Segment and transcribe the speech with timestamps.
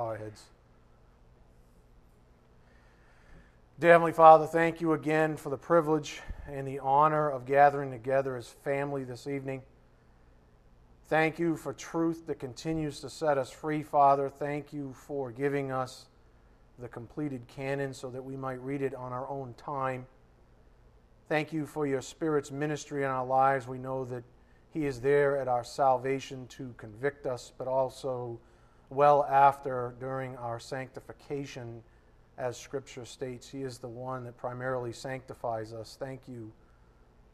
[0.00, 0.44] our heads.
[3.78, 8.36] Dear Heavenly Father, thank you again for the privilege and the honor of gathering together
[8.36, 9.62] as family this evening.
[11.08, 14.28] Thank you for truth that continues to set us free, Father.
[14.28, 16.06] Thank you for giving us
[16.78, 20.06] the completed canon so that we might read it on our own time.
[21.28, 23.68] Thank you for your Spirit's ministry in our lives.
[23.68, 24.24] We know that
[24.72, 28.38] He is there at our salvation to convict us, but also
[28.90, 31.82] well after during our sanctification
[32.36, 35.96] as Scripture states, He is the one that primarily sanctifies us.
[35.98, 36.52] Thank you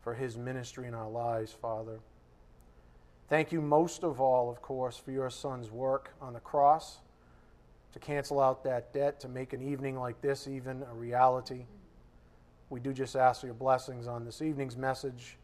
[0.02, 1.98] for His ministry in our lives, Father.
[3.28, 6.98] Thank you most of all, of course, for your Son's work on the cross
[7.92, 11.64] to cancel out that debt, to make an evening like this even a reality.
[12.68, 15.38] We do just ask for your blessings on this evening's message.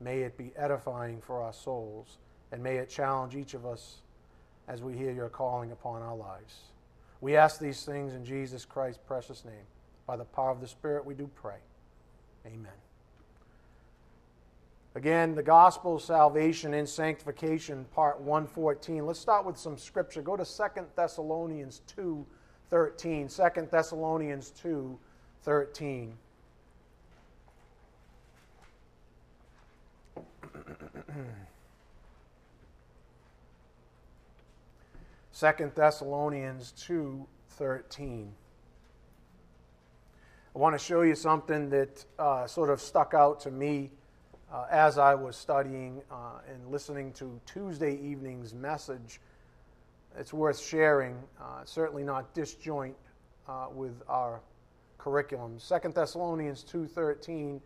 [0.00, 2.18] May it be edifying for our souls,
[2.50, 3.98] and may it challenge each of us
[4.68, 6.54] as we hear your calling upon our lives.
[7.20, 9.66] We ask these things in Jesus Christ's precious name.
[10.06, 11.56] By the power of the Spirit, we do pray.
[12.46, 12.70] Amen.
[14.94, 19.04] Again, the gospel of salvation and sanctification, part 114.
[19.06, 20.22] Let's start with some scripture.
[20.22, 22.24] Go to 2 Thessalonians 2
[22.70, 23.28] 13.
[23.28, 24.98] 2 Thessalonians 2
[25.42, 26.14] 13.
[35.38, 38.32] Second Thessalonians 2:13.
[40.52, 43.92] I want to show you something that uh, sort of stuck out to me
[44.52, 49.20] uh, as I was studying uh, and listening to Tuesday evening's message.
[50.18, 51.22] It's worth sharing.
[51.40, 52.96] Uh, certainly not disjoint
[53.48, 54.40] uh, with our
[54.98, 55.60] curriculum.
[55.60, 57.60] Second Thessalonians 2:13.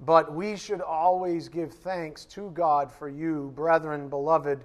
[0.00, 4.62] But we should always give thanks to God for you, brethren, beloved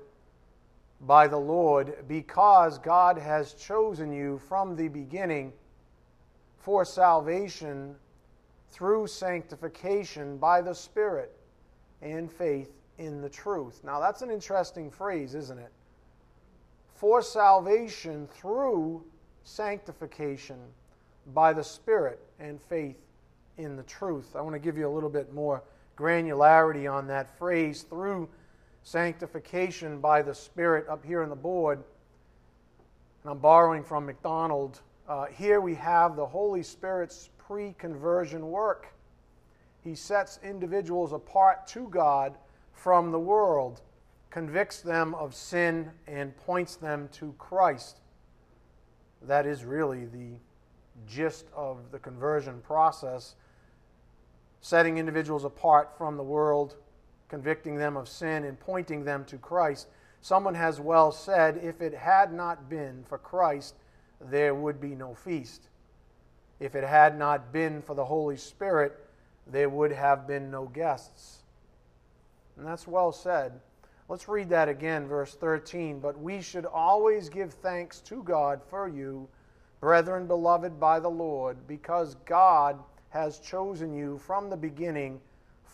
[1.05, 5.53] by the Lord because God has chosen you from the beginning
[6.57, 7.95] for salvation
[8.71, 11.35] through sanctification by the Spirit
[12.02, 13.81] and faith in the truth.
[13.83, 15.71] Now, that's an interesting phrase, isn't it?
[16.95, 19.03] For salvation through
[19.43, 20.58] sanctification
[21.33, 23.03] by the Spirit and faith
[23.58, 24.36] in the truth.
[24.36, 25.63] I want to give you a little bit more
[25.97, 28.30] granularity on that phrase through
[28.83, 31.83] sanctification by the Spirit up here in the board.
[33.23, 34.82] And I'm borrowing from MacDonald.
[35.08, 38.88] Uh, here we have the Holy Spirit's pre conversion work.
[39.82, 42.38] He sets individuals apart to God
[42.72, 43.82] from the world,
[44.30, 47.99] convicts them of sin, and points them to Christ.
[49.22, 50.36] That is really the
[51.08, 53.36] gist of the conversion process
[54.61, 56.76] setting individuals apart from the world
[57.33, 59.88] convicting them of sin and pointing them to Christ.
[60.21, 63.73] Someone has well said, if it had not been for Christ,
[64.21, 65.70] there would be no feast.
[66.60, 68.93] If it had not been for the Holy Spirit,
[69.48, 71.39] there would have been no guests.
[72.55, 73.54] And that's well said.
[74.08, 75.99] Let's read that again, verse 13.
[75.99, 79.27] But we should always give thanks to God for you,
[79.80, 82.77] brethren beloved by the Lord, because God
[83.10, 85.20] has chosen you from the beginning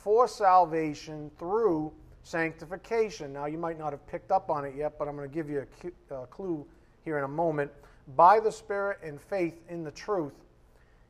[0.04, 1.92] for salvation through
[2.24, 3.34] sanctification.
[3.34, 5.50] Now, you might not have picked up on it yet, but I'm going to give
[5.50, 5.66] you
[6.12, 6.66] a uh, clue
[7.04, 7.72] here in a moment.
[8.16, 10.34] By the Spirit and faith in the truth.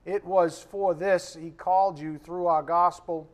[0.05, 3.29] It was for this he called you through our gospel,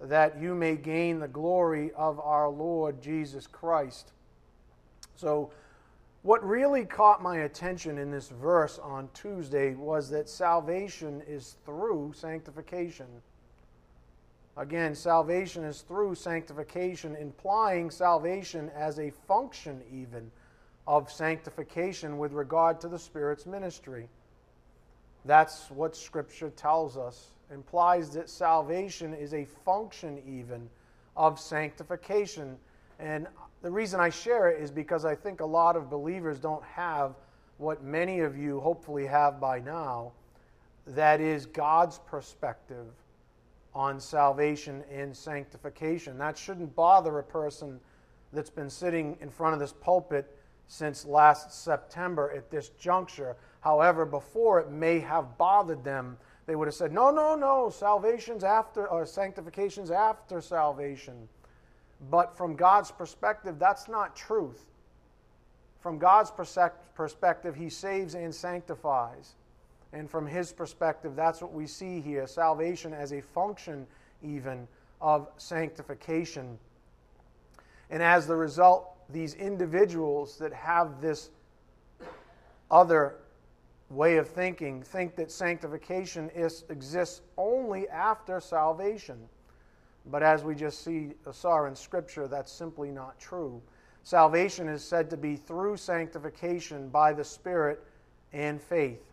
[0.00, 4.12] that you may gain the glory of our Lord Jesus Christ.
[5.16, 5.50] So,
[6.22, 12.14] what really caught my attention in this verse on Tuesday was that salvation is through
[12.16, 13.06] sanctification.
[14.56, 20.30] Again, salvation is through sanctification, implying salvation as a function, even,
[20.86, 24.08] of sanctification with regard to the Spirit's ministry.
[25.26, 27.32] That's what Scripture tells us.
[27.52, 30.70] Implies that salvation is a function, even,
[31.16, 32.56] of sanctification.
[32.98, 33.26] And
[33.62, 37.14] the reason I share it is because I think a lot of believers don't have
[37.58, 40.12] what many of you hopefully have by now
[40.86, 42.86] that is, God's perspective
[43.76, 46.16] on salvation and sanctification.
[46.16, 47.78] That shouldn't bother a person
[48.32, 50.34] that's been sitting in front of this pulpit
[50.66, 53.36] since last September at this juncture.
[53.60, 58.44] However, before it may have bothered them, they would have said, No, no, no, salvation's
[58.44, 61.28] after, or sanctification's after salvation.
[62.10, 64.64] But from God's perspective, that's not truth.
[65.80, 66.32] From God's
[66.94, 69.34] perspective, He saves and sanctifies.
[69.92, 73.86] And from his perspective, that's what we see here salvation as a function,
[74.22, 74.66] even,
[75.00, 76.58] of sanctification.
[77.90, 81.30] And as the result, these individuals that have this
[82.70, 83.16] other
[83.90, 89.16] way of thinking think that sanctification is, exists only after salvation.
[90.06, 93.60] But as we just see, uh, saw in Scripture, that's simply not true.
[94.02, 97.82] Salvation is said to be through sanctification by the Spirit
[98.32, 99.05] and faith.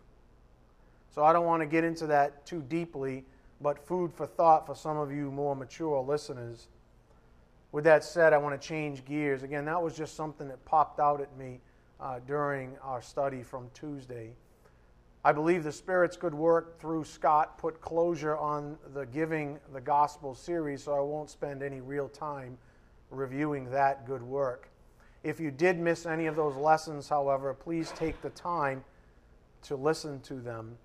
[1.13, 3.23] So I don't want to get into that too deeply,
[3.61, 6.67] but food for thought for some of you more mature listeners.
[7.71, 9.43] With that said, I want to change gears.
[9.43, 11.59] Again, that was just something that popped out at me
[11.99, 14.31] uh, during our study from Tuesday.
[15.23, 20.35] I believe the Spirit's good work through Scott put closure on the Giving the Gospel
[20.35, 22.57] series, so I won't spend any real time
[23.09, 24.67] reviewing that good work.
[25.23, 28.83] If you did miss any of those lessons, however, please take the time
[29.63, 30.77] to listen to them.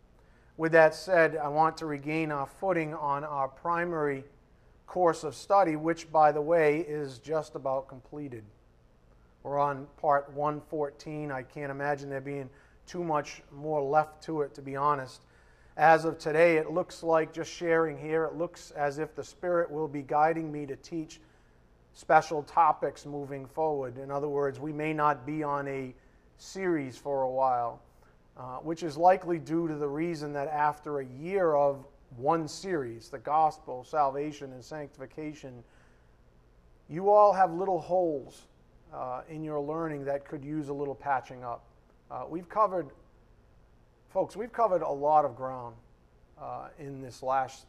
[0.59, 4.25] With that said, I want to regain our footing on our primary
[4.89, 8.43] course of study, which, by the way, is just about completed.
[9.45, 11.31] We're on part 114.
[11.31, 12.51] I can't imagine there being
[12.87, 15.23] too much more left to it, to be honest.
[15.77, 19.71] As of today, it looks like just sharing here, it looks as if the Spirit
[19.71, 21.21] will be guiding me to teach
[21.95, 23.97] special topics moving forward.
[23.97, 25.95] In other words, we may not be on a
[26.37, 27.81] series for a while,
[28.39, 31.85] uh, which is likely due to the reason that after a year of
[32.17, 35.65] one series, the gospel, salvation, and sanctification,
[36.89, 38.43] you all have little holes
[38.95, 41.65] uh, in your learning that could use a little patching up.
[42.11, 42.89] Uh, we've covered,
[44.09, 45.75] folks, we've covered a lot of ground
[46.41, 47.67] uh, in this last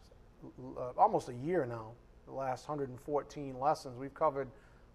[0.78, 1.92] uh, almost a year now,
[2.28, 3.98] the last 114 lessons.
[3.98, 4.48] We've covered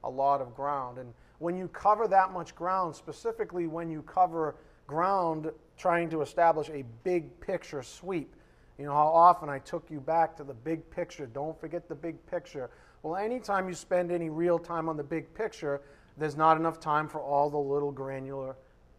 [0.05, 0.99] a lot of ground.
[0.99, 4.55] And when you cover that much ground, specifically when you cover
[4.87, 8.35] ground trying to establish a big picture sweep,
[8.79, 11.26] you know how often I took you back to the big picture.
[11.26, 12.71] Don't forget the big picture.
[13.03, 15.81] Well, anytime you spend any real time on the big picture,
[16.17, 18.56] there's not enough time for all the little granular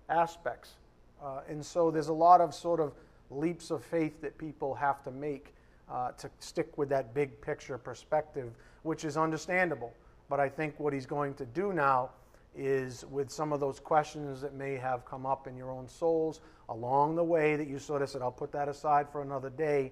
[0.09, 0.75] aspects.
[1.21, 2.93] Uh, and so there's a lot of sort of
[3.29, 5.53] leaps of faith that people have to make
[5.91, 8.51] uh, to stick with that big picture perspective,
[8.83, 9.93] which is understandable.
[10.29, 12.11] But I think what he's going to do now
[12.57, 16.41] is with some of those questions that may have come up in your own souls
[16.69, 19.91] along the way that you sort of said, I'll put that aside for another day.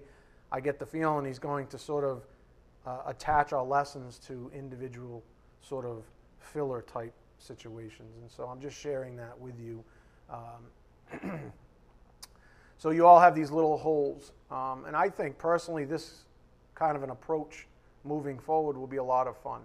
[0.50, 2.26] I get the feeling he's going to sort of
[2.86, 5.22] uh, attach our lessons to individual
[5.62, 6.04] sort of
[6.38, 8.16] filler type situations.
[8.20, 9.84] And so I'm just sharing that with you
[10.30, 11.30] um,
[12.78, 14.32] so you all have these little holes.
[14.50, 16.24] Um, and I think personally, this
[16.74, 17.66] kind of an approach
[18.04, 19.60] moving forward will be a lot of fun.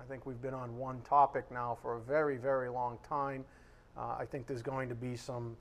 [0.00, 3.44] I think we've been on one topic now for a very, very long time.
[3.96, 5.56] Uh, I think there's going to be some,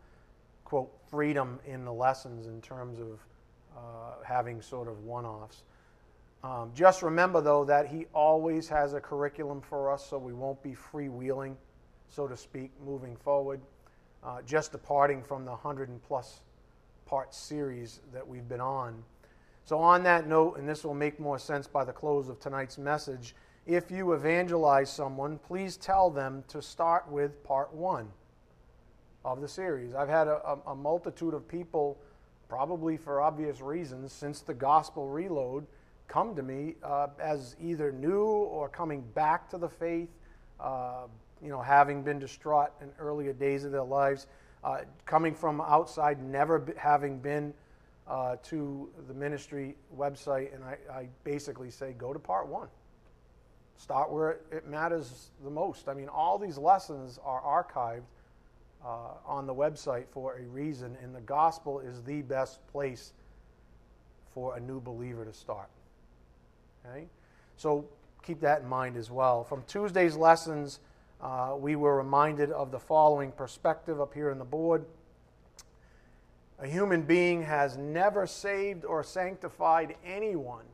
[0.65, 3.19] quote, freedom in the lessons in terms of
[3.77, 5.63] uh, having sort of one offs.
[6.43, 10.61] Um, just remember, though, that he always has a curriculum for us, so we won't
[10.61, 11.55] be freewheeling,
[12.09, 13.61] so to speak, moving forward
[14.23, 16.41] uh, just departing from the 100 and plus
[17.05, 19.03] part series that we've been on.
[19.65, 22.77] So, on that note, and this will make more sense by the close of tonight's
[22.77, 28.09] message, if you evangelize someone, please tell them to start with part one
[29.23, 29.95] of the series.
[29.95, 31.97] I've had a, a multitude of people,
[32.49, 35.65] probably for obvious reasons, since the gospel reload,
[36.07, 40.09] come to me uh, as either new or coming back to the faith.
[40.59, 41.07] Uh,
[41.41, 44.27] you know, having been distraught in earlier days of their lives,
[44.63, 47.53] uh, coming from outside, never having been
[48.07, 52.67] uh, to the ministry website, and I, I, basically say, go to part one.
[53.77, 55.89] Start where it matters the most.
[55.89, 58.03] I mean, all these lessons are archived
[58.85, 63.13] uh, on the website for a reason, and the gospel is the best place
[64.33, 65.69] for a new believer to start.
[66.85, 67.07] Okay?
[67.57, 67.85] So
[68.23, 69.43] keep that in mind as well.
[69.43, 70.79] From Tuesday's lessons,
[71.21, 74.85] uh, we were reminded of the following perspective up here on the board.
[76.59, 80.65] A human being has never saved or sanctified anyone,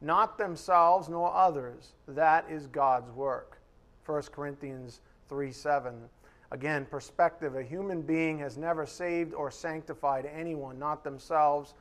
[0.00, 1.92] not themselves nor others.
[2.08, 3.58] That is God's work.
[4.06, 5.94] 1 Corinthians 3 7.
[6.52, 7.54] Again, perspective.
[7.54, 11.74] A human being has never saved or sanctified anyone, not themselves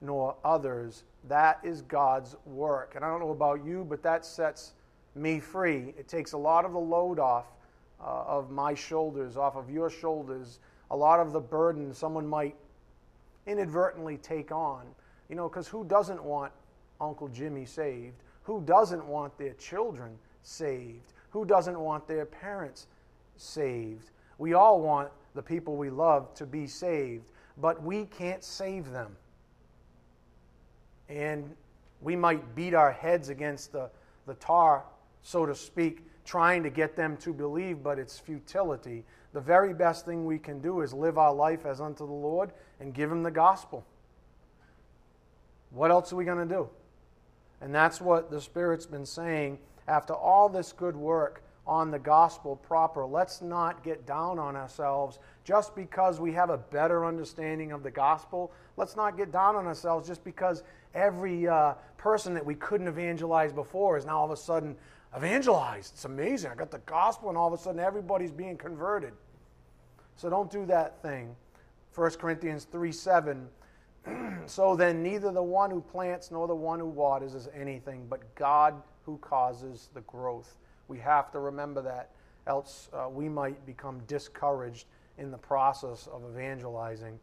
[0.00, 1.02] nor others.
[1.28, 2.92] That is God's work.
[2.94, 4.72] And I don't know about you, but that sets
[5.14, 5.94] me free.
[5.98, 7.46] It takes a lot of the load off
[8.00, 10.58] uh, of my shoulders, off of your shoulders,
[10.90, 12.54] a lot of the burden someone might
[13.46, 14.84] inadvertently take on.
[15.28, 16.52] You know, because who doesn't want
[17.00, 18.22] Uncle Jimmy saved?
[18.42, 21.12] Who doesn't want their children saved?
[21.30, 22.86] Who doesn't want their parents
[23.36, 24.10] saved?
[24.38, 29.16] We all want the people we love to be saved, but we can't save them.
[31.08, 31.54] And
[32.00, 33.90] we might beat our heads against the,
[34.26, 34.84] the tar
[35.22, 39.04] so to speak, trying to get them to believe, but it's futility
[39.36, 42.52] the very best thing we can do is live our life as unto the Lord
[42.80, 43.84] and give Him the gospel.
[45.68, 46.70] What else are we going to do?
[47.60, 49.58] And that's what the Spirit's been saying
[49.88, 53.04] after all this good work on the gospel proper.
[53.04, 57.90] Let's not get down on ourselves just because we have a better understanding of the
[57.90, 58.52] gospel.
[58.76, 60.62] Let's not get down on ourselves just because
[60.94, 64.76] every uh, person that we couldn't evangelize before is now all of a sudden
[65.16, 65.94] evangelized.
[65.94, 66.50] It's amazing.
[66.50, 69.12] I got the gospel, and all of a sudden everybody's being converted.
[70.16, 71.34] So don't do that thing.
[71.94, 73.48] 1 Corinthians 3 7.
[74.46, 78.34] so then, neither the one who plants nor the one who waters is anything, but
[78.34, 80.56] God who causes the growth.
[80.88, 82.10] We have to remember that,
[82.46, 84.86] else uh, we might become discouraged
[85.18, 87.18] in the process of evangelizing.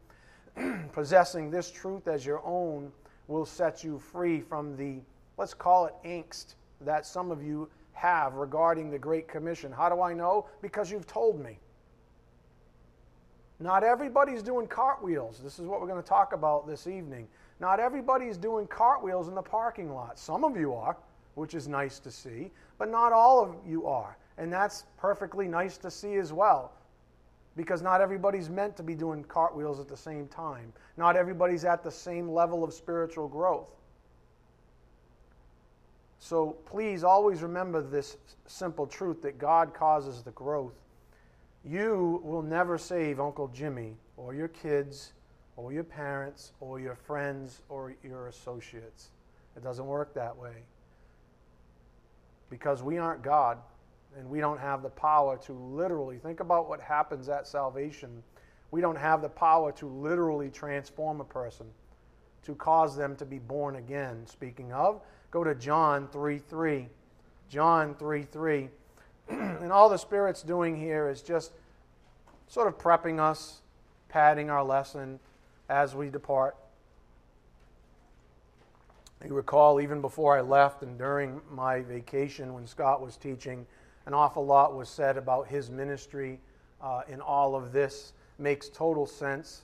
[0.92, 2.92] Possessing this truth as your own
[3.28, 5.00] will set you free from the,
[5.38, 9.72] let's call it angst, that some of you have regarding the Great Commission.
[9.72, 10.46] How do I know?
[10.60, 11.58] Because you've told me.
[13.60, 15.40] Not everybody's doing cartwheels.
[15.42, 17.28] This is what we're going to talk about this evening.
[17.60, 20.18] Not everybody's doing cartwheels in the parking lot.
[20.18, 20.96] Some of you are,
[21.34, 24.16] which is nice to see, but not all of you are.
[24.38, 26.72] And that's perfectly nice to see as well.
[27.56, 30.72] Because not everybody's meant to be doing cartwheels at the same time.
[30.96, 33.68] Not everybody's at the same level of spiritual growth.
[36.18, 40.72] So please always remember this simple truth that God causes the growth
[41.64, 45.12] you will never save Uncle Jimmy or your kids
[45.56, 49.10] or your parents or your friends or your associates.
[49.56, 50.64] It doesn't work that way.
[52.50, 53.58] Because we aren't God
[54.16, 58.22] and we don't have the power to literally think about what happens at salvation.
[58.70, 61.66] We don't have the power to literally transform a person,
[62.44, 64.26] to cause them to be born again.
[64.26, 66.88] Speaking of, go to John 3 3.
[67.48, 68.68] John 3 3.
[69.28, 71.52] and all the Spirit's doing here is just
[72.48, 73.60] sort of prepping us,
[74.08, 75.18] padding our lesson
[75.68, 76.56] as we depart.
[79.26, 83.66] You recall, even before I left and during my vacation when Scott was teaching,
[84.04, 86.38] an awful lot was said about his ministry
[86.82, 88.12] uh, in all of this.
[88.38, 89.62] Makes total sense.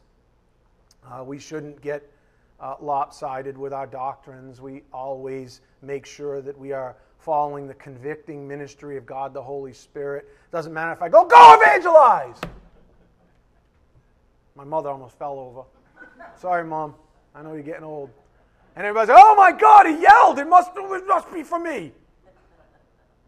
[1.07, 2.11] Uh, we shouldn't get
[2.59, 4.61] uh, lopsided with our doctrines.
[4.63, 9.73] We always make sure that we are following the convicting ministry of God the Holy
[9.73, 10.29] Spirit.
[10.51, 12.41] Doesn't matter if I go, go evangelize!
[14.55, 15.63] My mother almost fell over.
[16.37, 16.95] Sorry, Mom.
[17.35, 18.11] I know you're getting old.
[18.77, 20.39] And everybody's like, oh my God, he yelled.
[20.39, 21.93] It must, it must be for me.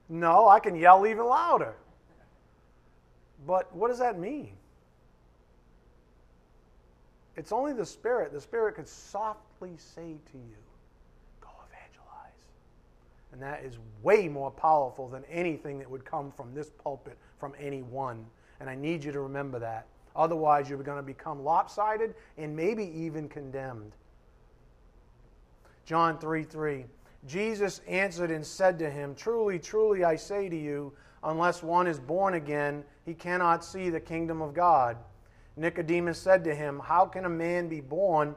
[0.08, 1.74] No, I can yell even louder.
[3.46, 4.52] But what does that mean?
[7.36, 8.32] It's only the Spirit.
[8.32, 10.61] The Spirit could softly say to you.
[13.32, 17.54] And that is way more powerful than anything that would come from this pulpit from
[17.58, 18.26] anyone.
[18.60, 19.86] And I need you to remember that.
[20.14, 23.92] Otherwise, you're going to become lopsided and maybe even condemned.
[25.86, 26.84] John 3 3.
[27.26, 30.92] Jesus answered and said to him, Truly, truly, I say to you,
[31.24, 34.96] unless one is born again, he cannot see the kingdom of God.
[35.56, 38.34] Nicodemus said to him, How can a man be born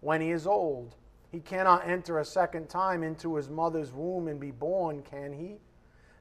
[0.00, 0.94] when he is old?
[1.36, 5.58] He cannot enter a second time into his mother's womb and be born, can he?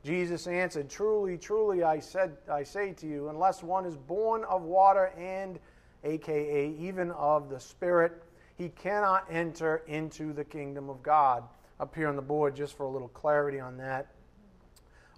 [0.03, 4.63] Jesus answered, Truly, truly, I, said, I say to you, unless one is born of
[4.63, 5.57] water and,
[6.03, 8.24] aka, even of the Spirit,
[8.57, 11.45] he cannot enter into the kingdom of God.
[11.79, 14.07] Up here on the board, just for a little clarity on that.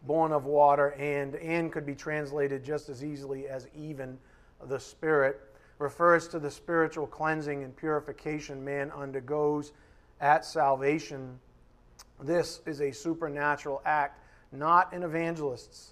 [0.03, 4.19] Born of water and, and could be translated just as easily as even
[4.67, 5.41] the Spirit,
[5.79, 9.71] refers to the spiritual cleansing and purification man undergoes
[10.21, 11.39] at salvation.
[12.21, 14.19] This is a supernatural act
[14.51, 15.91] not an evangelist's.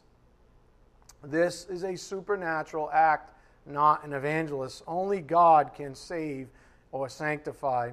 [1.23, 3.31] This is a supernatural act,
[3.65, 4.83] not an evangelist.
[4.87, 6.47] Only God can save
[6.91, 7.91] or sanctify.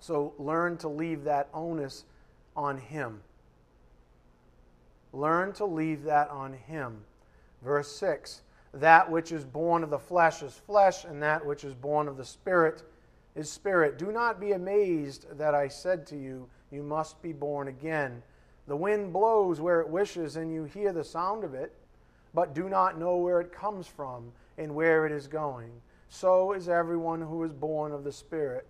[0.00, 2.04] So learn to leave that onus
[2.56, 3.20] on Him.
[5.12, 6.98] Learn to leave that on Him.
[7.62, 8.42] Verse 6
[8.74, 12.16] That which is born of the flesh is flesh, and that which is born of
[12.16, 12.82] the Spirit
[13.34, 13.98] is spirit.
[13.98, 18.22] Do not be amazed that I said to you, You must be born again.
[18.66, 21.72] The wind blows where it wishes, and you hear the sound of it,
[22.32, 25.70] but do not know where it comes from and where it is going.
[26.08, 28.66] So is everyone who is born of the Spirit.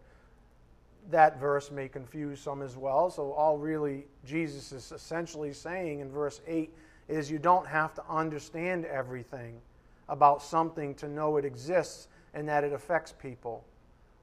[1.11, 3.11] That verse may confuse some as well.
[3.11, 6.73] So, all really Jesus is essentially saying in verse 8
[7.09, 9.61] is you don't have to understand everything
[10.09, 13.63] about something to know it exists and that it affects people.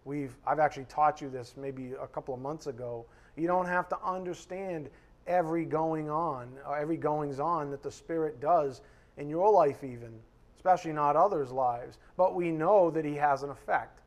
[0.05, 3.05] We've, I've actually taught you this maybe a couple of months ago.
[3.35, 4.89] You don't have to understand
[5.27, 8.81] every going on, or every goings on that the Spirit does
[9.17, 10.19] in your life, even.
[10.57, 13.99] especially not others' lives, but we know that He has an effect.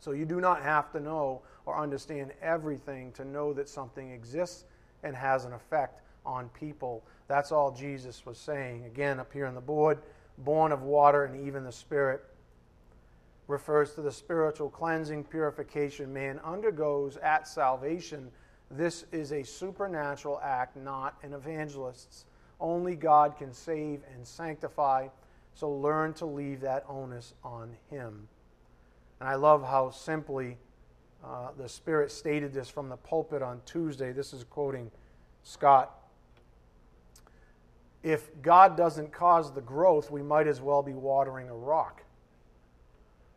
[0.00, 4.64] so you do not have to know or understand everything to know that something exists
[5.02, 7.02] and has an effect on people.
[7.28, 8.84] That's all Jesus was saying.
[8.84, 9.98] Again, up here on the board,
[10.38, 12.24] born of water and even the Spirit
[13.46, 18.30] refers to the spiritual cleansing, purification man undergoes at salvation.
[18.70, 22.24] This is a supernatural act, not an evangelist's.
[22.60, 25.08] Only God can save and sanctify,
[25.54, 28.28] so learn to leave that onus on Him.
[29.20, 30.56] And I love how simply
[31.24, 34.12] uh, the Spirit stated this from the pulpit on Tuesday.
[34.12, 34.90] This is quoting
[35.42, 35.94] Scott.
[38.02, 42.03] If God doesn't cause the growth, we might as well be watering a rock.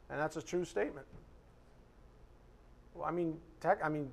[0.10, 1.06] And that's a true statement.
[2.94, 4.10] Well, I mean, tech, I mean,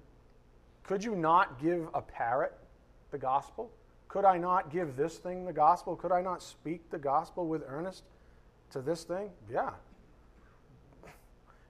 [0.83, 2.53] could you not give a parrot
[3.11, 3.71] the gospel?
[4.09, 5.97] Could I not give this thing the gospel?
[5.97, 8.05] Could I not speak the gospel with earnest
[8.71, 9.31] to this thing?
[9.51, 9.71] Yeah.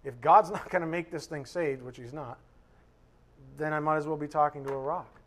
[0.04, 2.38] If God's not going to make this thing saved, which He's not,
[3.56, 5.20] then I might as well be talking to a rock.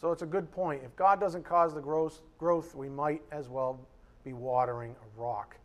[0.00, 0.82] So it's a good point.
[0.84, 3.80] If God doesn't cause the growth, growth we might as well
[4.24, 5.56] be watering a rock.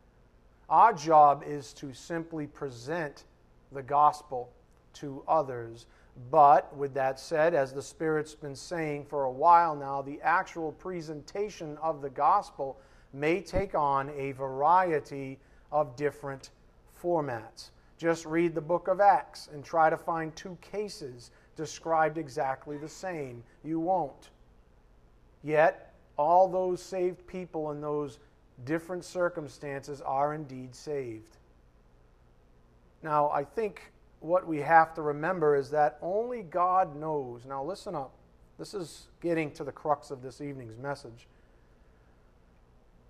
[0.70, 3.26] Our job is to simply present
[3.72, 4.50] the gospel
[4.94, 5.88] to others.
[6.30, 10.72] But with that said, as the Spirit's been saying for a while now, the actual
[10.72, 12.80] presentation of the gospel
[13.14, 15.40] may take on a variety
[15.72, 16.52] of different
[17.02, 17.70] formats.
[17.98, 22.90] Just read the book of Acts and try to find two cases described exactly the
[22.90, 23.44] same.
[23.64, 24.30] You won't.
[25.44, 28.20] Yet, all those saved people in those
[28.66, 31.38] different circumstances are indeed saved.
[33.02, 37.46] Now, I think what we have to remember is that only God knows.
[37.46, 38.14] Now, listen up.
[38.58, 41.28] This is getting to the crux of this evening's message.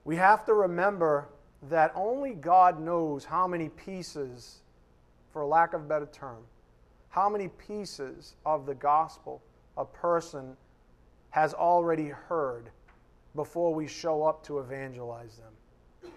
[0.05, 1.29] We have to remember
[1.69, 4.61] that only God knows how many pieces,
[5.31, 6.43] for lack of a better term,
[7.09, 9.41] how many pieces of the gospel
[9.77, 10.57] a person
[11.29, 12.69] has already heard
[13.35, 16.11] before we show up to evangelize them.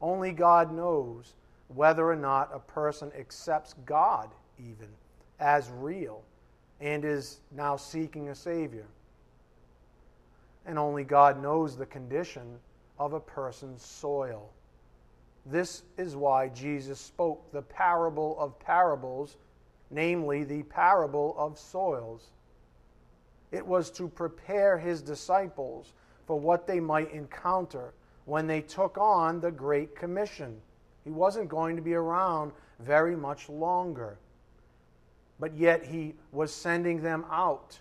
[0.00, 1.34] Only God knows
[1.68, 4.88] whether or not a person accepts God, even
[5.38, 6.22] as real,
[6.80, 8.86] and is now seeking a Savior.
[10.66, 12.58] And only God knows the condition
[12.98, 14.50] of a person's soil.
[15.46, 19.36] This is why Jesus spoke the parable of parables,
[19.90, 22.30] namely the parable of soils.
[23.52, 25.94] It was to prepare his disciples
[26.30, 27.92] for what they might encounter
[28.24, 30.56] when they took on the Great Commission.
[31.02, 34.16] He wasn't going to be around very much longer.
[35.40, 37.80] But yet he was sending them out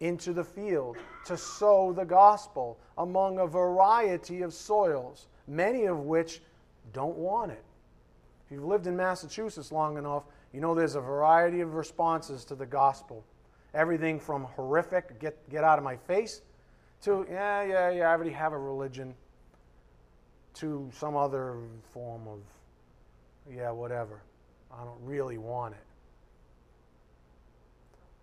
[0.00, 0.96] into the field
[1.26, 6.40] to sow the gospel among a variety of soils, many of which
[6.94, 7.64] don't want it.
[8.46, 10.22] If you've lived in Massachusetts long enough,
[10.54, 13.26] you know there's a variety of responses to the gospel.
[13.74, 16.40] Everything from horrific, get, get out of my face,
[17.02, 19.14] to, yeah, yeah, yeah, I already have a religion,
[20.54, 21.56] to some other
[21.92, 22.40] form of,
[23.50, 24.22] yeah, whatever.
[24.72, 25.84] I don't really want it.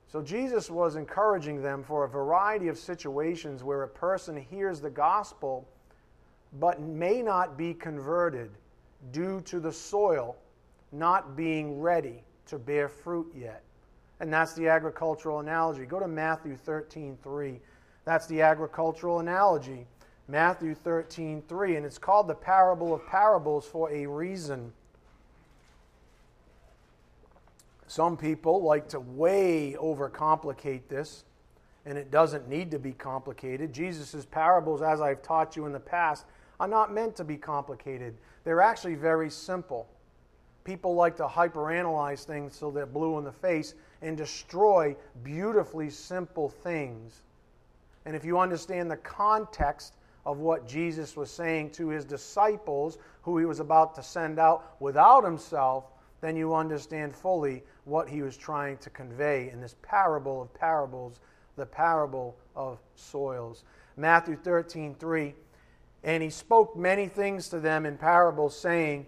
[0.07, 4.89] So Jesus was encouraging them for a variety of situations where a person hears the
[4.89, 5.67] gospel
[6.59, 8.49] but may not be converted
[9.11, 10.37] due to the soil
[10.91, 13.63] not being ready to bear fruit yet.
[14.19, 15.85] And that's the agricultural analogy.
[15.85, 17.59] Go to Matthew 13 3.
[18.05, 19.87] That's the agricultural analogy.
[20.27, 21.75] Matthew 13, 3.
[21.75, 24.71] And it's called the parable of parables for a reason.
[27.87, 31.23] Some people like to way overcomplicate this,
[31.85, 33.73] and it doesn't need to be complicated.
[33.73, 36.25] Jesus' parables, as I've taught you in the past,
[36.59, 38.15] are not meant to be complicated.
[38.43, 39.87] They're actually very simple.
[40.63, 46.49] People like to hyperanalyze things so they're blue in the face and destroy beautifully simple
[46.49, 47.21] things.
[48.05, 53.37] And if you understand the context of what Jesus was saying to his disciples, who
[53.37, 55.85] he was about to send out without himself,
[56.21, 61.19] then you understand fully what he was trying to convey in this parable of parables,
[61.55, 63.63] the parable of soils.
[63.97, 65.35] Matthew 13, 3.
[66.03, 69.05] And he spoke many things to them in parables, saying,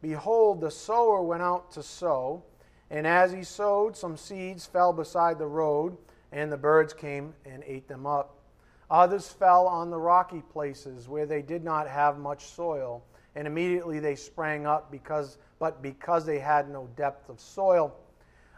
[0.00, 2.42] Behold, the sower went out to sow,
[2.90, 5.96] and as he sowed, some seeds fell beside the road
[6.32, 8.36] and the birds came and ate them up.
[8.90, 14.00] Others fell on the rocky places where they did not have much soil, and immediately
[14.00, 17.94] they sprang up because but because they had no depth of soil.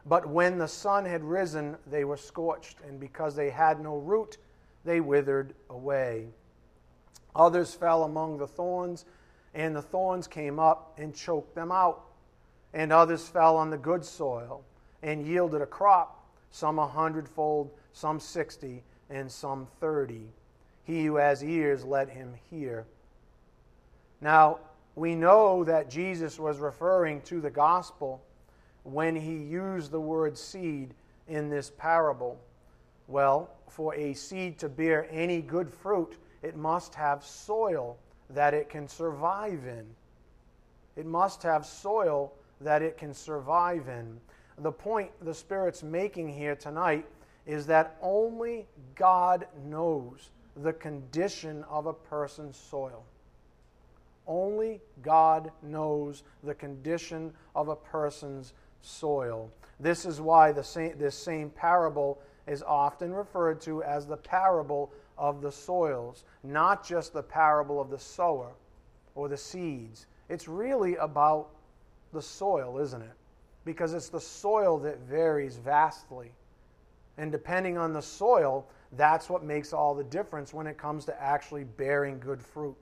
[0.06, 4.38] But when the sun had risen, they were scorched, and because they had no root,
[4.84, 6.28] they withered away.
[7.36, 9.04] Others fell among the thorns,
[9.54, 12.04] and the thorns came up and choked them out.
[12.72, 14.64] And others fell on the good soil
[15.02, 16.23] and yielded a crop,
[16.54, 20.28] some a hundredfold, some sixty, and some thirty.
[20.84, 22.86] He who has ears, let him hear.
[24.20, 24.60] Now,
[24.94, 28.22] we know that Jesus was referring to the gospel
[28.84, 30.94] when he used the word seed
[31.26, 32.38] in this parable.
[33.08, 37.98] Well, for a seed to bear any good fruit, it must have soil
[38.30, 39.86] that it can survive in.
[40.94, 44.20] It must have soil that it can survive in.
[44.58, 47.06] The point the Spirit's making here tonight
[47.46, 53.04] is that only God knows the condition of a person's soil.
[54.26, 59.50] Only God knows the condition of a person's soil.
[59.80, 65.42] This is why same, this same parable is often referred to as the parable of
[65.42, 68.52] the soils, not just the parable of the sower
[69.14, 70.06] or the seeds.
[70.28, 71.50] It's really about
[72.12, 73.12] the soil, isn't it?
[73.64, 76.32] Because it's the soil that varies vastly.
[77.16, 81.22] And depending on the soil, that's what makes all the difference when it comes to
[81.22, 82.76] actually bearing good fruit.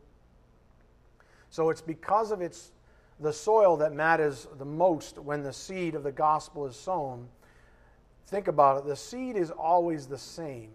[1.50, 2.72] So it's because of its
[3.20, 7.28] the soil that matters the most when the seed of the gospel is sown.
[8.26, 8.86] Think about it.
[8.86, 10.70] The seed is always the same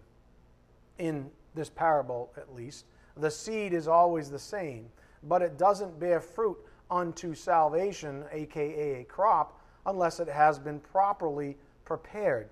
[0.98, 2.86] in this parable, at least.
[3.16, 4.86] The seed is always the same,
[5.24, 6.56] but it doesn't bear fruit
[6.90, 12.48] unto salvation, aka a crop, unless it has been properly prepared.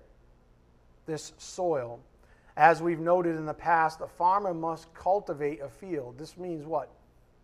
[1.05, 1.99] This soil.
[2.57, 6.17] As we've noted in the past, a farmer must cultivate a field.
[6.17, 6.89] This means what?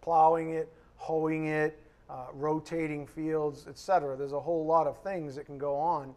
[0.02, 4.18] Plowing it, hoeing it, uh, rotating fields, etc.
[4.18, 6.14] There's a whole lot of things that can go on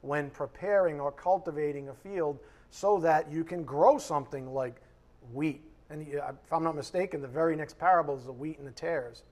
[0.00, 2.38] when preparing or cultivating a field
[2.70, 4.80] so that you can grow something like
[5.32, 5.62] wheat.
[5.90, 9.22] And if I'm not mistaken, the very next parable is the wheat and the tares,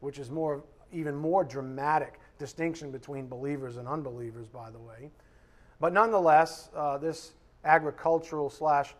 [0.00, 5.12] which is more, even more dramatic distinction between believers and unbelievers, by the way.
[5.78, 8.94] But nonetheless, uh, this agricultural slash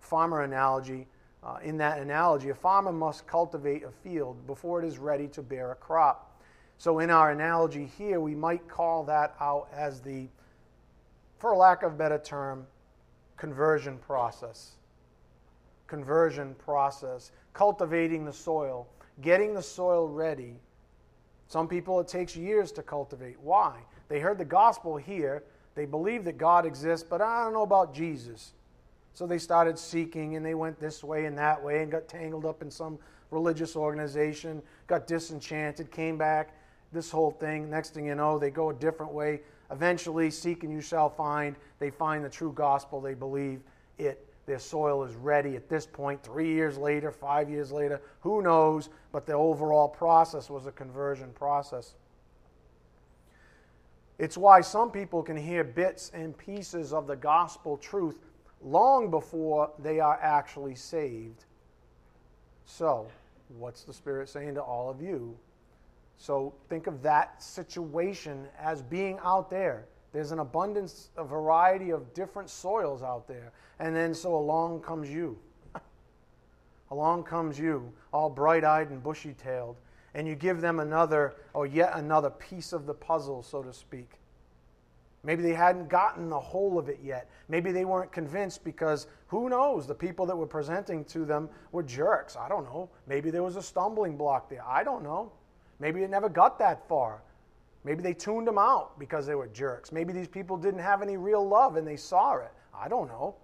[0.00, 1.06] farmer analogy
[1.44, 5.42] uh, in that analogy, a farmer must cultivate a field before it is ready to
[5.42, 6.40] bear a crop.
[6.78, 10.28] So, in our analogy here, we might call that out as the,
[11.38, 12.66] for lack of better term,
[13.36, 14.76] conversion process.
[15.86, 17.30] Conversion process.
[17.52, 18.88] Cultivating the soil,
[19.20, 20.54] getting the soil ready.
[21.48, 23.40] Some people, it takes years to cultivate.
[23.40, 23.78] Why?
[24.08, 25.42] They heard the gospel here,
[25.74, 28.52] they believe that God exists, but I don't know about Jesus.
[29.12, 32.44] So they started seeking and they went this way and that way and got tangled
[32.44, 32.98] up in some
[33.30, 36.54] religious organization, got disenchanted, came back,
[36.92, 37.70] this whole thing.
[37.70, 39.40] Next thing you know, they go a different way.
[39.70, 41.56] Eventually, seek and you shall find.
[41.78, 43.00] They find the true gospel.
[43.00, 43.60] They believe
[43.98, 44.25] it.
[44.46, 48.88] Their soil is ready at this point, three years later, five years later, who knows?
[49.10, 51.94] But the overall process was a conversion process.
[54.18, 58.20] It's why some people can hear bits and pieces of the gospel truth
[58.62, 61.44] long before they are actually saved.
[62.64, 63.08] So,
[63.58, 65.36] what's the Spirit saying to all of you?
[66.18, 69.86] So, think of that situation as being out there.
[70.16, 73.52] There's an abundance, a variety of different soils out there.
[73.78, 75.38] And then, so along comes you.
[76.90, 79.76] along comes you, all bright eyed and bushy tailed.
[80.14, 84.12] And you give them another, or yet another piece of the puzzle, so to speak.
[85.22, 87.28] Maybe they hadn't gotten the whole of it yet.
[87.50, 89.86] Maybe they weren't convinced because who knows?
[89.86, 92.36] The people that were presenting to them were jerks.
[92.36, 92.88] I don't know.
[93.06, 94.66] Maybe there was a stumbling block there.
[94.66, 95.30] I don't know.
[95.78, 97.20] Maybe it never got that far.
[97.86, 99.92] Maybe they tuned them out because they were jerks.
[99.92, 102.52] Maybe these people didn't have any real love and they saw it.
[102.74, 103.36] I don't know.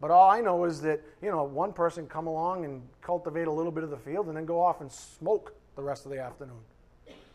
[0.00, 3.50] But all I know is that, you know, one person come along and cultivate a
[3.50, 6.20] little bit of the field and then go off and smoke the rest of the
[6.20, 6.60] afternoon.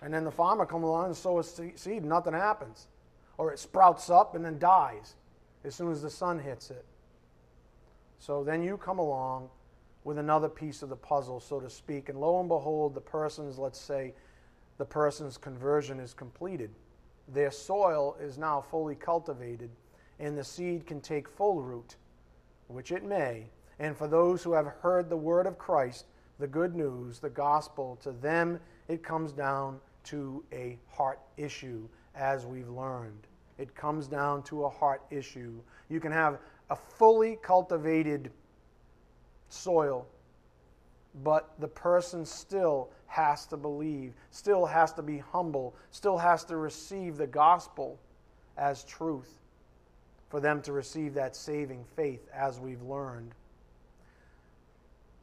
[0.02, 2.88] And then the farmer come along and sow a seed, nothing happens
[3.40, 5.16] or it sprouts up and then dies
[5.64, 6.86] as soon as the sun hits it.
[8.20, 9.50] So then you come along
[10.04, 13.58] with another piece of the puzzle, so to speak, and lo and behold, the person's,
[13.58, 14.14] let's say,
[14.80, 16.72] the person's conversion is completed.
[17.28, 19.70] Their soil is now fully cultivated,
[20.20, 21.98] and the seed can take full root,
[22.68, 23.52] which it may.
[23.78, 26.06] And for those who have heard the word of Christ,
[26.40, 32.46] the good news, the gospel, to them it comes down to a heart issue, as
[32.46, 33.28] we've learned.
[33.58, 35.62] It comes down to a heart issue.
[35.90, 36.40] You can have
[36.70, 38.32] a fully cultivated
[39.50, 40.08] soil,
[41.24, 46.58] but the person still has to believe, still has to be humble, still has to
[46.58, 48.00] receive the gospel
[48.58, 49.40] as truth
[50.30, 53.34] for them to receive that saving faith as we've learned.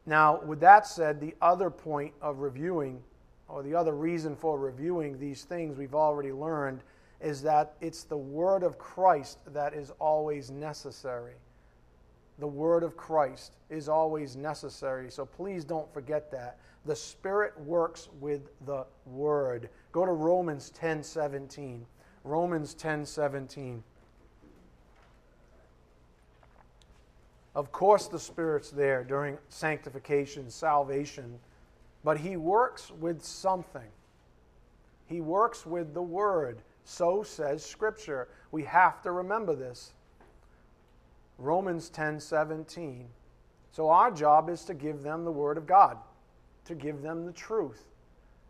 [0.05, 3.03] Now, with that said, the other point of reviewing,
[3.49, 6.81] or the other reason for reviewing these things we've already learned,
[7.21, 11.35] is that it's the word of Christ that is always necessary.
[12.39, 15.11] The word of Christ is always necessary.
[15.11, 16.59] So please don't forget that.
[16.85, 19.71] The Spirit works with the word.
[19.93, 21.87] Go to Romans 10 17.
[22.25, 23.83] Romans 10 17.
[27.55, 31.39] Of course, the Spirit's there during sanctification, salvation,
[32.05, 33.89] but He works with something.
[35.07, 36.59] He works with the Word.
[36.85, 38.29] So says Scripture.
[38.53, 39.93] We have to remember this.
[41.39, 43.07] Romans 10 17.
[43.71, 45.99] So, our job is to give them the Word of God,
[46.65, 47.85] to give them the truth,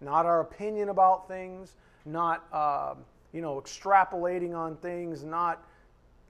[0.01, 2.95] not our opinion about things, not, uh,
[3.33, 5.65] you know, extrapolating on things, not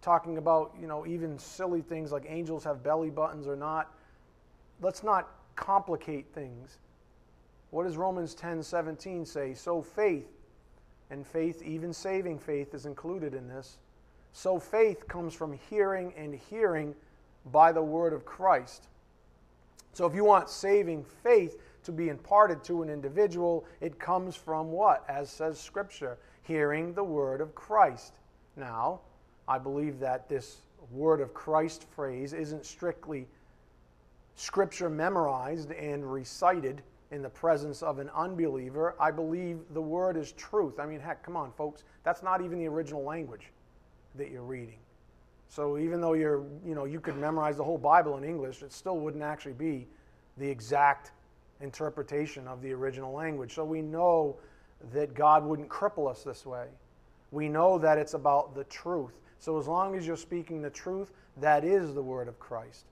[0.01, 3.93] talking about, you know, even silly things like angels have belly buttons or not.
[4.81, 6.79] Let's not complicate things.
[7.71, 9.53] What does Romans 10 17 say?
[9.53, 10.29] So faith,
[11.11, 13.79] and faith, even saving faith, is included in this.
[14.37, 16.95] So faith comes from hearing and hearing
[17.53, 18.87] by the word of Christ.
[19.95, 24.71] So if you want saving faith to be imparted to an individual, it comes from
[24.71, 25.07] what?
[25.09, 28.13] As says Scripture, hearing the word of Christ.
[28.57, 29.01] Now,
[29.49, 30.59] I believe that this
[30.91, 33.27] word of Christ phrase isn't strictly
[34.35, 38.97] scripture memorized and recited in the presence of an unbeliever.
[39.01, 40.79] I believe the word is truth.
[40.79, 41.85] I mean, heck, come on, folks.
[42.05, 43.51] That's not even the original language
[44.19, 44.79] that you're reading.
[45.49, 48.73] So even though you're, you know, you could memorize the whole Bible in English, it
[48.73, 49.87] still wouldn't actually be
[50.37, 51.13] the exact
[51.61, 53.55] interpretation of the original language.
[53.55, 54.37] So we know
[54.93, 56.67] that God wouldn't cripple us this way.
[57.31, 59.13] We know that it's about the truth.
[59.39, 62.87] So as long as you're speaking the truth, that is the word of Christ.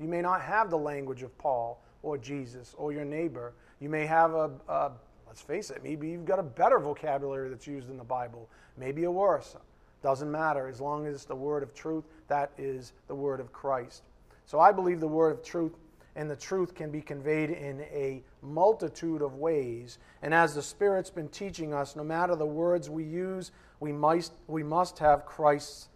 [0.00, 3.52] You may not have the language of Paul or Jesus or your neighbor.
[3.80, 4.92] You may have a, a
[5.30, 9.04] let's face it, maybe you've got a better vocabulary that's used in the Bible, maybe
[9.04, 9.54] a worse.
[10.02, 10.68] Doesn't matter.
[10.68, 14.02] As long as it's the word of truth, that is the word of Christ.
[14.46, 15.72] So I believe the word of truth
[16.16, 19.98] and the truth can be conveyed in a multitude of ways.
[20.22, 24.32] And as the Spirit's been teaching us, no matter the words we use, we must,
[24.48, 25.88] we must have Christ's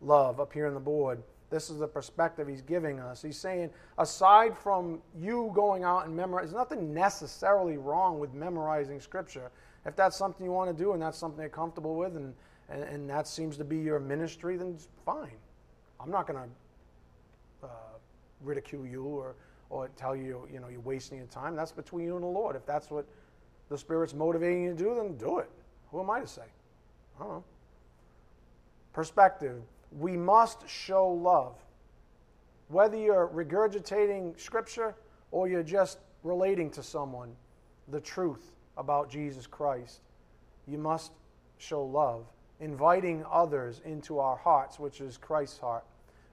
[0.00, 1.22] love up here on the board.
[1.50, 3.22] This is the perspective he's giving us.
[3.22, 9.00] He's saying, aside from you going out and memorizing, there's nothing necessarily wrong with memorizing
[9.00, 9.50] Scripture.
[9.86, 12.34] If that's something you want to do and that's something you're comfortable with and,
[12.68, 15.36] and, and that seems to be your ministry, then fine.
[16.00, 17.96] I'm not going to uh,
[18.42, 19.34] ridicule you or,
[19.70, 21.56] or tell you, you know, you're wasting your time.
[21.56, 22.56] That's between you and the Lord.
[22.56, 23.06] If that's what
[23.68, 25.50] the Spirit's motivating you to do, then do it.
[25.90, 26.42] Who am I to say?
[27.18, 27.44] I don't know.
[28.92, 29.62] Perspective.
[29.98, 31.54] We must show love.
[32.68, 34.94] Whether you're regurgitating Scripture
[35.30, 37.34] or you're just relating to someone
[37.88, 40.00] the truth about Jesus Christ,
[40.66, 41.12] you must
[41.56, 42.26] show love,
[42.60, 45.84] inviting others into our hearts, which is Christ's heart.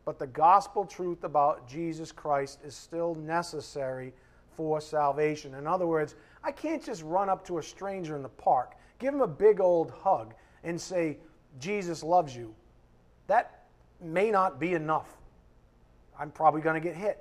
[0.05, 4.13] But the gospel truth about Jesus Christ is still necessary
[4.55, 5.55] for salvation.
[5.55, 9.13] In other words, I can't just run up to a stranger in the park, give
[9.13, 10.33] him a big old hug,
[10.63, 11.17] and say,
[11.59, 12.53] Jesus loves you,
[13.27, 13.65] that
[14.01, 15.09] may not be enough.
[16.17, 17.19] I'm probably going to get hit,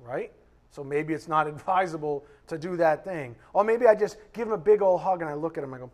[0.00, 0.32] right?
[0.70, 3.36] So maybe it's not advisable to do that thing.
[3.52, 5.72] Or maybe I just give him a big old hug and I look at him
[5.72, 5.92] and I go,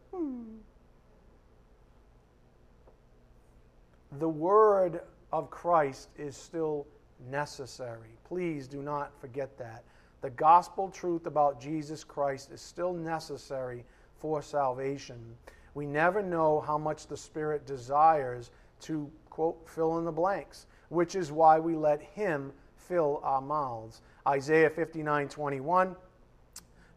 [4.18, 5.00] The word
[5.32, 6.86] of Christ is still
[7.30, 8.10] necessary.
[8.24, 9.84] Please do not forget that.
[10.20, 13.84] The gospel truth about Jesus Christ is still necessary
[14.18, 15.36] for salvation
[15.74, 18.50] we never know how much the Spirit desires
[18.80, 24.00] to, quote, fill in the blanks, which is why we let Him fill our mouths.
[24.26, 25.96] Isaiah 59 21,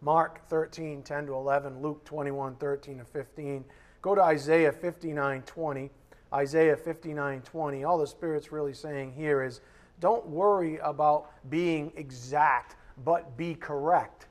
[0.01, 3.65] Mark 13 10 to 11, Luke 21 13 to 15.
[4.01, 5.89] Go to Isaiah 59 20.
[6.33, 7.83] Isaiah 59 20.
[7.83, 9.61] All the Spirit's really saying here is
[9.99, 14.27] don't worry about being exact, but be correct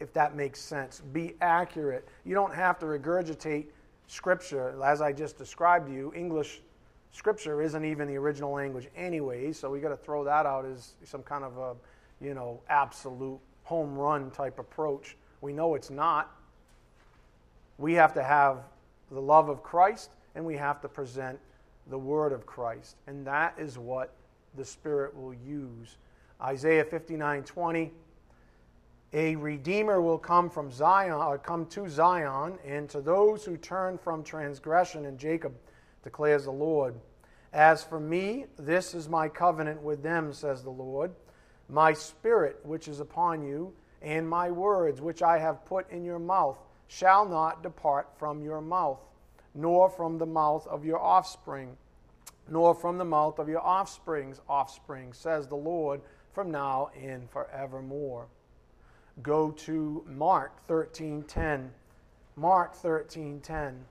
[0.00, 1.02] if that makes sense.
[1.12, 2.08] Be accurate.
[2.24, 3.66] You don't have to regurgitate
[4.06, 4.80] scripture.
[4.82, 6.62] As I just described to you, English
[7.12, 10.94] scripture isn't even the original language anyway, so we got to throw that out as
[11.04, 11.74] some kind of a,
[12.24, 15.16] you know, absolute home run type approach.
[15.40, 16.34] We know it's not.
[17.76, 18.58] We have to have
[19.10, 21.36] the love of Christ and we have to present
[21.88, 22.94] the word of Christ.
[23.08, 24.14] And that is what
[24.56, 25.96] the Spirit will use.
[26.40, 27.90] Isaiah 59 20
[29.14, 33.56] a redeemer will come from Zion, or uh, come to Zion, and to those who
[33.56, 35.54] turn from transgression in Jacob,
[36.04, 36.94] declares the Lord.
[37.54, 41.10] As for me, this is my covenant with them, says the Lord.
[41.70, 43.72] My spirit, which is upon you,
[44.02, 48.60] and my words, which I have put in your mouth, shall not depart from your
[48.60, 49.00] mouth,
[49.54, 51.76] nor from the mouth of your offspring,
[52.48, 56.00] nor from the mouth of your offspring's offspring, says the Lord,
[56.32, 58.26] from now and forevermore.
[59.22, 61.72] Go to Mark 13:10.
[62.36, 63.84] Mark 13:10.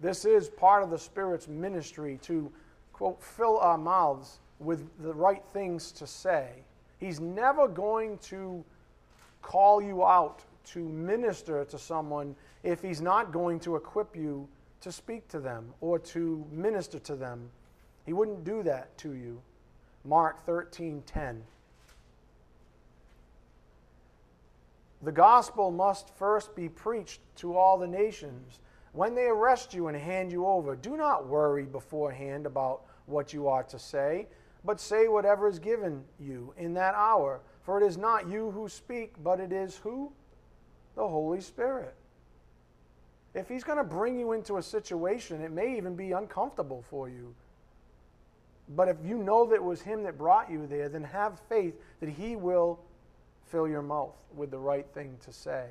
[0.00, 2.50] This is part of the Spirit's ministry to
[2.92, 6.64] quote fill our mouths with the right things to say.
[6.98, 8.64] He's never going to
[9.42, 14.48] call you out to minister to someone if he's not going to equip you
[14.80, 17.50] to speak to them or to minister to them.
[18.06, 19.42] He wouldn't do that to you.
[20.04, 21.42] Mark 13:10.
[25.02, 28.60] The gospel must first be preached to all the nations.
[28.92, 33.48] When they arrest you and hand you over, do not worry beforehand about what you
[33.48, 34.26] are to say,
[34.64, 37.40] but say whatever is given you in that hour.
[37.62, 40.12] For it is not you who speak, but it is who?
[41.00, 41.94] The Holy Spirit.
[43.32, 47.08] If He's going to bring you into a situation, it may even be uncomfortable for
[47.08, 47.34] you.
[48.76, 51.74] But if you know that it was Him that brought you there, then have faith
[52.00, 52.80] that He will
[53.46, 55.68] fill your mouth with the right thing to say.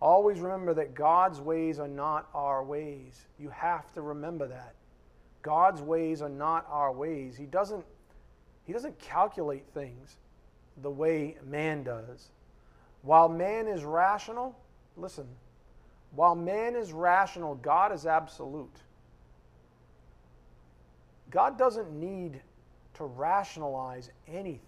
[0.00, 3.26] Always remember that God's ways are not our ways.
[3.40, 4.74] You have to remember that.
[5.42, 7.34] God's ways are not our ways.
[7.36, 7.84] He doesn't,
[8.68, 10.16] he doesn't calculate things
[10.80, 12.28] the way man does.
[13.04, 14.56] While man is rational,
[14.96, 15.26] listen,
[16.12, 18.74] while man is rational, God is absolute.
[21.30, 22.40] God doesn't need
[22.94, 24.60] to rationalize anything.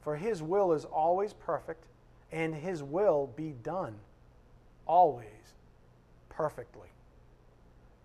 [0.00, 1.84] For his will is always perfect,
[2.32, 3.94] and his will be done
[4.86, 5.26] always
[6.30, 6.88] perfectly.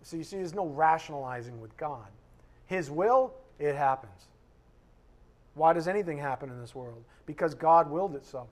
[0.03, 2.07] So you see, there's no rationalizing with God.
[2.67, 4.28] His will, it happens.
[5.59, 7.03] Why does anything happen in this world?
[7.25, 8.47] Because God willed it so.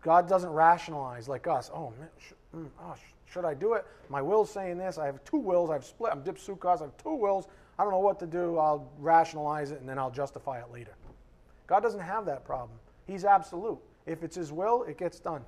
[0.00, 1.72] God doesn't rationalize like us.
[1.74, 3.84] Oh, man, sh- mm, oh, sh- should I do it?
[4.08, 4.96] My will's saying this.
[4.96, 5.68] I have two wills.
[5.68, 6.12] I've split.
[6.12, 6.82] I'm dipsuchos.
[6.82, 7.48] I have two wills.
[7.80, 8.58] I don't know what to do.
[8.58, 10.92] I'll rationalize it and then I'll justify it later.
[11.66, 12.78] God doesn't have that problem.
[13.08, 13.80] He's absolute.
[14.06, 15.44] If it's His will, it gets done.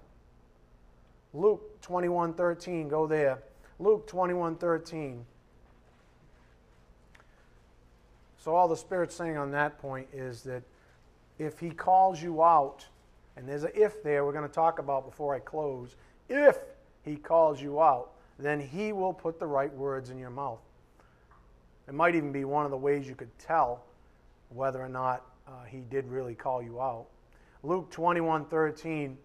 [1.33, 3.39] Luke 21 13, go there.
[3.79, 5.25] Luke 21 13.
[8.39, 10.63] So, all the Spirit's saying on that point is that
[11.39, 12.87] if He calls you out,
[13.37, 15.97] and there's an if there we're going to talk about before I close,
[16.29, 16.59] if
[17.05, 20.61] He calls you out, then He will put the right words in your mouth.
[21.89, 23.85] It might even be one of the ways you could tell
[24.51, 27.07] whether or not uh, He did really call you out.
[27.65, 29.19] Luke 21 13,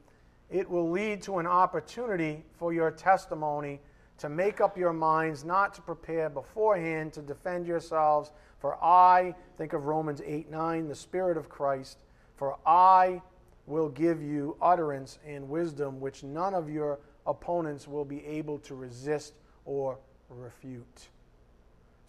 [0.49, 3.80] it will lead to an opportunity for your testimony
[4.19, 8.32] to make up your minds not to prepare beforehand to defend yourselves.
[8.60, 11.97] For I, think of Romans 8 9, the Spirit of Christ,
[12.36, 13.21] for I
[13.65, 18.76] will give you utterance and wisdom which none of your opponents will be able to
[18.76, 19.34] resist
[19.65, 19.97] or
[20.30, 21.08] refute.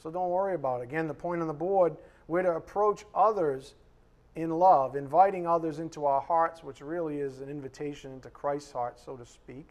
[0.02, 0.84] So don't worry about it.
[0.84, 3.74] Again, the point on the board, we're to approach others
[4.34, 8.98] in love, inviting others into our hearts, which really is an invitation into Christ's heart,
[8.98, 9.70] so to speak.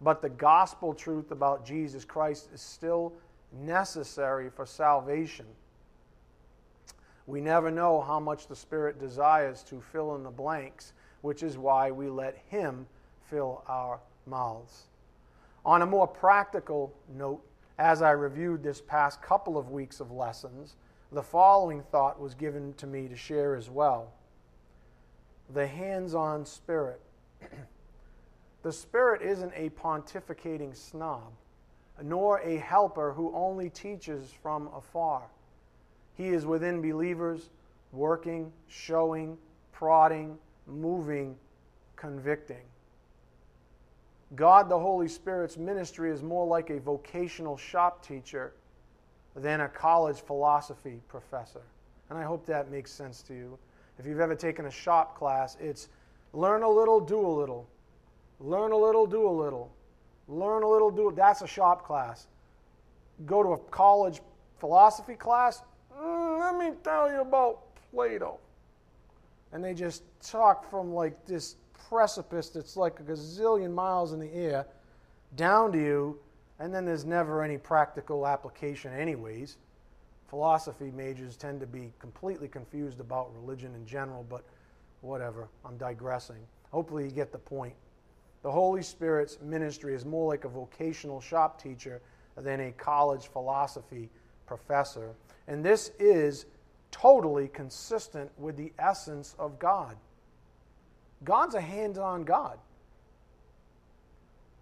[0.00, 3.12] But the gospel truth about Jesus Christ is still
[3.52, 5.46] necessary for salvation.
[7.26, 11.58] We never know how much the Spirit desires to fill in the blanks, which is
[11.58, 12.86] why we let Him
[13.28, 14.84] fill our mouths.
[15.64, 17.44] On a more practical note,
[17.78, 20.76] as I reviewed this past couple of weeks of lessons,
[21.10, 24.12] the following thought was given to me to share as well
[25.54, 27.00] the hands on spirit.
[28.66, 31.30] the spirit isn't a pontificating snob,
[32.02, 35.22] nor a helper who only teaches from afar.
[36.14, 37.50] He is within believers,
[37.92, 39.38] working, showing,
[39.70, 41.36] prodding, moving,
[41.94, 42.64] convicting.
[44.34, 48.52] God, the Holy Spirit's ministry, is more like a vocational shop teacher
[49.36, 51.62] than a college philosophy professor.
[52.10, 53.58] And I hope that makes sense to you.
[54.00, 55.88] If you've ever taken a shop class, it's
[56.32, 57.68] learn a little, do a little.
[58.40, 59.72] Learn a little, do a little.
[60.28, 62.26] Learn a little, do That's a shop class.
[63.24, 64.20] Go to a college
[64.58, 65.62] philosophy class.
[65.98, 67.60] Mm, let me tell you about
[67.90, 68.38] Plato.
[69.52, 71.56] And they just talk from like this
[71.88, 74.66] precipice that's like a gazillion miles in the air
[75.36, 76.18] down to you
[76.58, 79.58] and then there's never any practical application, anyways.
[80.28, 84.42] Philosophy majors tend to be completely confused about religion in general, but
[85.02, 86.40] whatever, I'm digressing.
[86.72, 87.74] Hopefully, you get the point.
[88.46, 92.00] The Holy Spirit's ministry is more like a vocational shop teacher
[92.36, 94.08] than a college philosophy
[94.46, 95.16] professor.
[95.48, 96.46] And this is
[96.92, 99.96] totally consistent with the essence of God.
[101.24, 102.60] God's a hands on God.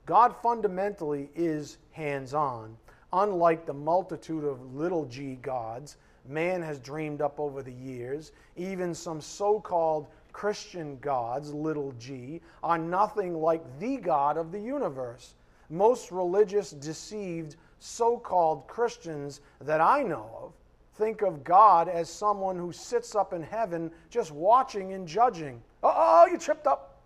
[0.07, 2.79] God fundamentally is hands on,
[3.13, 8.95] unlike the multitude of little g gods man has dreamed up over the years, even
[8.95, 15.35] some so called Christian gods, little g, are nothing like the God of the universe.
[15.71, 20.53] Most religious, deceived, so called Christians that I know of
[20.97, 25.61] think of God as someone who sits up in heaven just watching and judging.
[25.83, 27.01] Oh, you tripped up.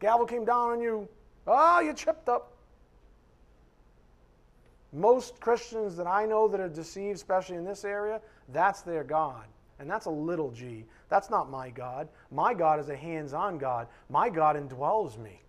[0.00, 1.08] Gavel came down on you.
[1.46, 2.52] Oh, you tripped up.
[4.92, 8.20] Most Christians that I know that are deceived, especially in this area,
[8.52, 9.44] that's their God.
[9.78, 10.84] And that's a little g.
[11.08, 12.08] That's not my God.
[12.30, 13.88] My God is a hands on God.
[14.08, 15.40] My God indwells me.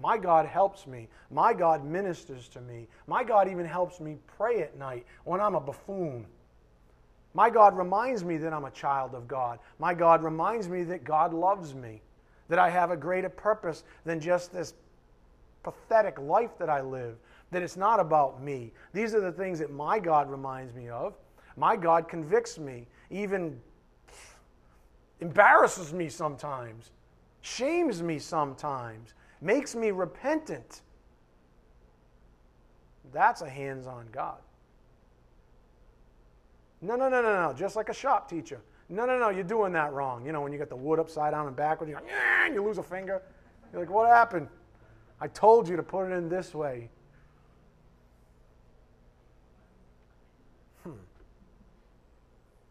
[0.00, 1.08] My God helps me.
[1.30, 2.86] My God ministers to me.
[3.06, 6.26] My God even helps me pray at night when I'm a buffoon.
[7.34, 9.58] My God reminds me that I'm a child of God.
[9.78, 12.00] My God reminds me that God loves me,
[12.48, 14.74] that I have a greater purpose than just this
[15.62, 17.16] pathetic life that I live,
[17.50, 18.72] that it's not about me.
[18.92, 21.14] These are the things that my God reminds me of.
[21.56, 23.60] My God convicts me, even
[25.20, 26.90] embarrasses me sometimes,
[27.40, 30.82] shames me sometimes, makes me repentant.
[33.12, 34.38] That's a hands on God.
[36.80, 37.52] No, no, no, no, no.
[37.54, 38.60] Just like a shop teacher.
[38.88, 39.30] No, no, no.
[39.30, 40.24] You're doing that wrong.
[40.24, 42.10] You know, when you get the wood upside down and backwards, you're like,
[42.44, 43.22] and you lose a finger.
[43.72, 44.48] You're like, what happened?
[45.20, 46.88] I told you to put it in this way.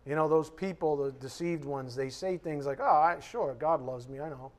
[0.07, 3.81] You know, those people, the deceived ones, they say things like, oh, I, sure, God
[3.81, 4.51] loves me, I know.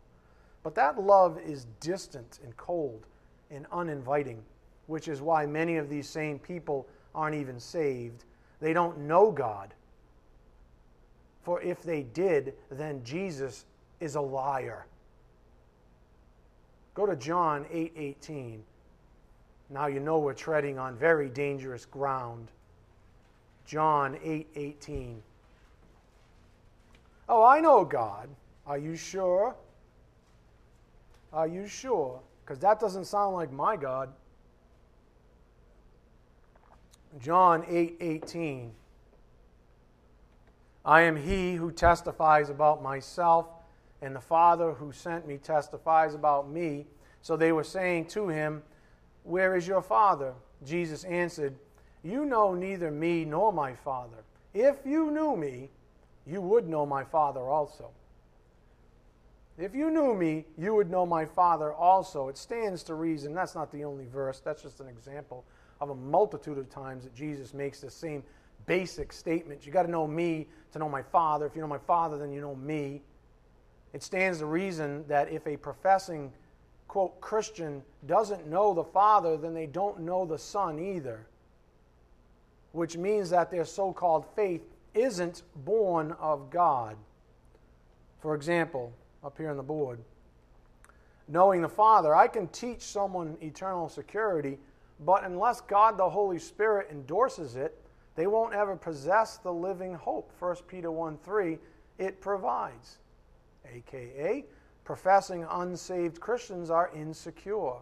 [0.63, 3.07] But that love is distant and cold
[3.51, 4.43] and uninviting,
[4.89, 8.25] which is why many of these same people aren't even saved
[8.61, 9.75] they don't know God.
[11.43, 13.65] For if they did, then Jesus
[14.01, 14.87] is a liar.
[16.95, 18.55] Go to John 8:18.
[18.55, 18.61] 8,
[19.71, 22.51] now you know we're treading on very dangerous ground.
[23.65, 24.23] John 8:18.
[24.25, 25.23] 8, 18.
[27.29, 28.29] Oh, I know God.
[28.67, 29.55] Are you sure?
[31.33, 32.21] Are you sure?
[32.45, 34.11] Because that doesn't sound like my God.
[37.21, 38.73] John 8 18.
[40.85, 43.47] I am he who testifies about myself,
[44.01, 46.87] and the Father who sent me testifies about me.
[47.21, 48.63] So they were saying to him,
[49.25, 50.33] Where is your Father?
[50.65, 51.55] Jesus answered,
[52.03, 54.25] You know neither me nor my Father.
[54.55, 55.69] If you knew me,
[56.29, 57.91] you would know my Father also.
[59.57, 62.29] If you knew me, you would know my Father also.
[62.29, 63.35] It stands to reason.
[63.35, 65.45] That's not the only verse, that's just an example
[65.81, 68.23] of a multitude of times that Jesus makes the same
[68.67, 69.65] basic statement.
[69.65, 71.47] You got to know me to know my Father.
[71.47, 73.03] If you know my Father, then you know me.
[73.93, 76.33] It stands to reason that if a professing,
[76.89, 81.27] quote, Christian doesn't know the Father, then they don't know the Son either.
[82.73, 84.63] Which means that their so called faith
[84.95, 86.97] isn't born of God.
[88.21, 90.01] For example, up here on the board,
[91.29, 94.59] knowing the Father, I can teach someone eternal security
[95.01, 97.81] but unless God the Holy Spirit endorses it,
[98.17, 100.33] they won't ever possess the living hope.
[100.41, 101.59] 1 Peter 1 3,
[101.99, 102.99] it provides.
[103.65, 104.45] AKA,
[104.85, 107.77] professing unsaved Christians are insecure.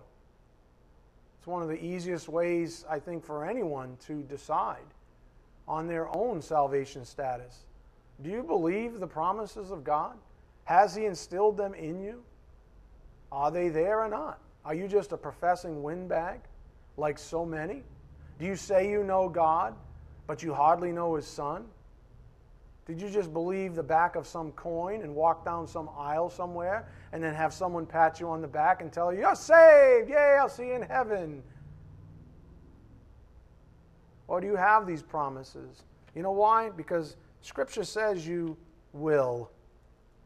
[1.38, 4.84] It's one of the easiest ways, I think, for anyone to decide
[5.68, 7.64] on their own salvation status.
[8.22, 10.16] Do you believe the promises of God?
[10.64, 12.22] Has He instilled them in you?
[13.30, 14.38] Are they there or not?
[14.64, 16.40] Are you just a professing windbag?
[16.96, 17.82] like so many?
[18.38, 19.74] Do you say you know God,
[20.26, 21.64] but you hardly know His Son?
[22.86, 26.88] Did you just believe the back of some coin and walk down some aisle somewhere
[27.12, 30.08] and then have someone pat you on the back and tell you, You're saved!
[30.08, 31.42] Yay, I'll see you in heaven.
[34.28, 35.84] Or do you have these promises?
[36.14, 36.70] You know why?
[36.70, 38.56] Because Scripture says you
[38.92, 39.50] will.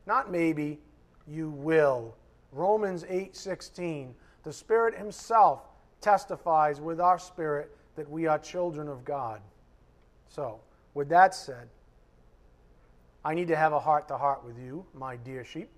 [0.07, 0.79] Not maybe,
[1.27, 2.15] you will.
[2.53, 4.15] Romans 8 16.
[4.43, 5.63] The Spirit Himself
[6.01, 9.41] testifies with our spirit that we are children of God.
[10.29, 10.61] So,
[10.95, 11.69] with that said,
[13.25, 15.69] I need to have a heart to heart with you, my dear sheep.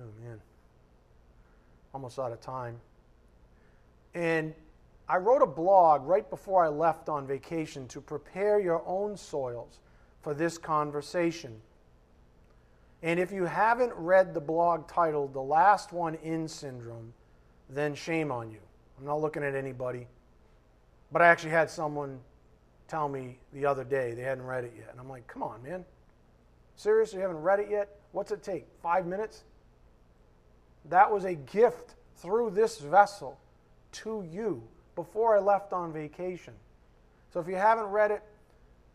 [0.00, 0.40] Oh, man.
[1.94, 2.80] Almost out of time.
[4.14, 4.54] And
[5.08, 9.80] I wrote a blog right before I left on vacation to prepare your own soils
[10.22, 11.60] for this conversation.
[13.02, 17.12] And if you haven't read the blog titled The Last One In Syndrome,
[17.68, 18.60] then shame on you.
[18.98, 20.06] I'm not looking at anybody.
[21.10, 22.20] But I actually had someone
[22.86, 24.88] tell me the other day they hadn't read it yet.
[24.92, 25.84] And I'm like, come on, man.
[26.76, 27.88] Seriously, you haven't read it yet?
[28.12, 28.66] What's it take?
[28.82, 29.42] Five minutes?
[30.88, 33.38] That was a gift through this vessel
[33.92, 34.62] to you
[34.94, 36.54] before I left on vacation.
[37.32, 38.22] So if you haven't read it,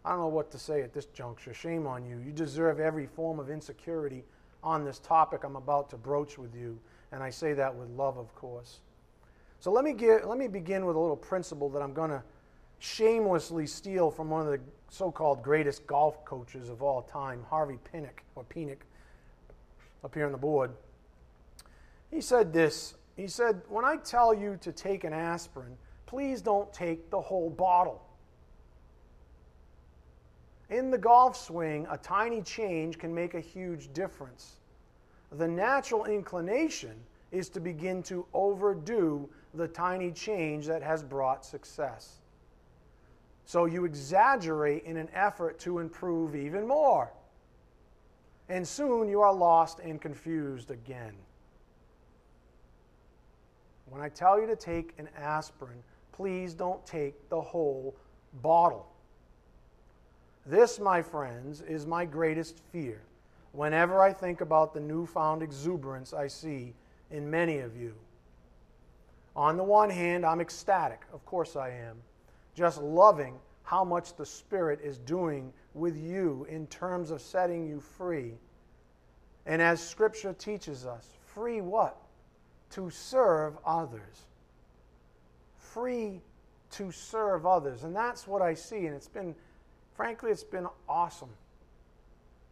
[0.05, 1.53] I don't know what to say at this juncture.
[1.53, 2.17] Shame on you.
[2.19, 4.23] You deserve every form of insecurity
[4.63, 6.79] on this topic I'm about to broach with you.
[7.11, 8.79] And I say that with love, of course.
[9.59, 12.21] So let me, get, let me begin with a little principle that I'm going to
[12.79, 17.77] shamelessly steal from one of the so called greatest golf coaches of all time, Harvey
[17.91, 18.79] Penick, or Penick,
[20.03, 20.71] up here on the board.
[22.11, 25.77] He said this He said, When I tell you to take an aspirin,
[26.07, 28.01] please don't take the whole bottle.
[30.69, 34.55] In the golf swing, a tiny change can make a huge difference.
[35.31, 36.95] The natural inclination
[37.31, 42.17] is to begin to overdo the tiny change that has brought success.
[43.45, 47.11] So you exaggerate in an effort to improve even more.
[48.49, 51.13] And soon you are lost and confused again.
[53.89, 55.81] When I tell you to take an aspirin,
[56.17, 57.95] please don't take the whole
[58.41, 58.87] bottle.
[60.47, 63.01] This, my friends, is my greatest fear
[63.51, 66.73] whenever I think about the newfound exuberance I see
[67.11, 67.93] in many of you.
[69.35, 71.97] On the one hand, I'm ecstatic, of course I am,
[72.55, 77.79] just loving how much the Spirit is doing with you in terms of setting you
[77.79, 78.33] free.
[79.45, 81.95] And as Scripture teaches us, free what?
[82.71, 84.25] To serve others.
[85.77, 86.21] Free
[86.71, 87.83] to serve others.
[87.83, 88.87] And that's what I see.
[88.87, 89.35] And it's been
[89.97, 91.31] Frankly, it's been awesome.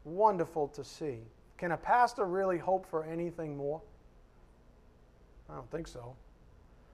[0.03, 1.19] Wonderful to see.
[1.59, 3.81] Can a pastor really hope for anything more?
[5.47, 6.15] I don't think so.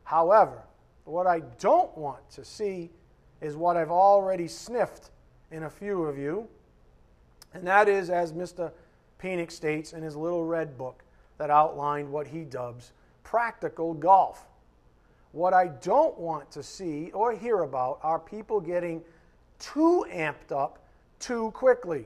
[0.03, 0.61] However,
[1.05, 2.91] what I don't want to see
[3.39, 5.09] is what I've already sniffed
[5.51, 6.47] in a few of you,
[7.53, 8.71] and that is, as Mr.
[9.23, 11.03] Penick states in his little red book
[11.37, 12.91] that outlined what he dubs
[13.23, 14.45] practical golf.
[15.31, 19.01] What I don't want to see or hear about are people getting
[19.59, 20.79] too amped up
[21.19, 22.05] too quickly.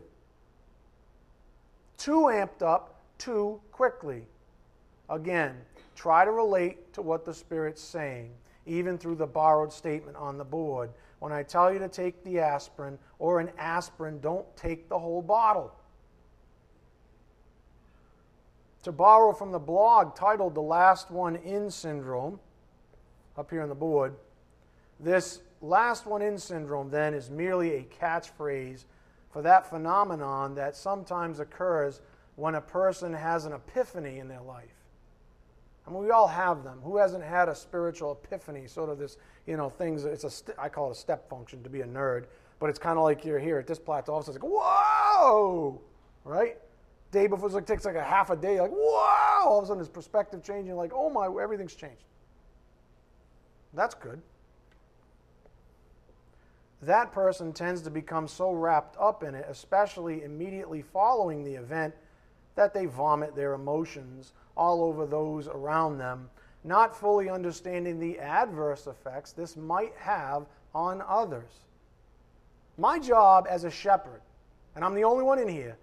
[1.97, 4.23] Too amped up too quickly.
[5.09, 5.55] Again,
[5.95, 8.31] try to relate to what the Spirit's saying,
[8.65, 10.91] even through the borrowed statement on the board.
[11.19, 15.21] When I tell you to take the aspirin or an aspirin, don't take the whole
[15.21, 15.73] bottle.
[18.83, 22.39] To borrow from the blog titled The Last One In Syndrome,
[23.37, 24.15] up here on the board,
[24.99, 28.85] this last one in syndrome, then, is merely a catchphrase
[29.31, 32.01] for that phenomenon that sometimes occurs
[32.35, 34.75] when a person has an epiphany in their life.
[35.87, 36.79] I mean, we all have them.
[36.83, 38.67] Who hasn't had a spiritual epiphany?
[38.67, 40.05] Sort of this, you know, things.
[40.05, 42.25] It's a, st- I call it a step function to be a nerd,
[42.59, 44.13] but it's kind of like you're here at this plateau.
[44.13, 45.79] All of a sudden, it's like, whoa,
[46.23, 46.57] right?
[47.11, 48.59] Day before, it like, takes like a half a day.
[48.59, 49.47] Like, whoa!
[49.47, 50.75] All of a sudden, his perspective changing.
[50.75, 52.03] Like, oh my, everything's changed.
[53.75, 54.21] That's good
[56.85, 61.93] that person tends to become so wrapped up in it, especially immediately following the event,
[62.55, 66.29] that they vomit their emotions all over those around them,
[66.63, 71.65] not fully understanding the adverse effects this might have on others.
[72.77, 74.21] My job as a shepherd,
[74.75, 75.77] and I'm the only one in here,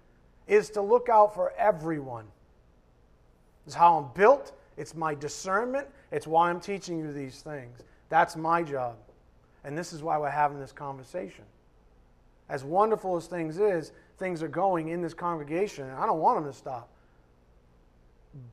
[0.47, 2.25] is to look out for everyone.
[3.65, 7.79] It's how I'm built, it's my discernment, it's why I'm teaching you these things.
[8.09, 8.95] That's my job.
[9.63, 11.45] And this is why we're having this conversation.
[12.49, 16.43] As wonderful as things is, things are going in this congregation, and I don't want
[16.43, 16.89] them to stop.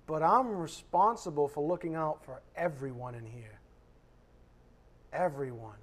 [0.07, 3.59] But I'm responsible for looking out for everyone in here.
[5.12, 5.77] Everyone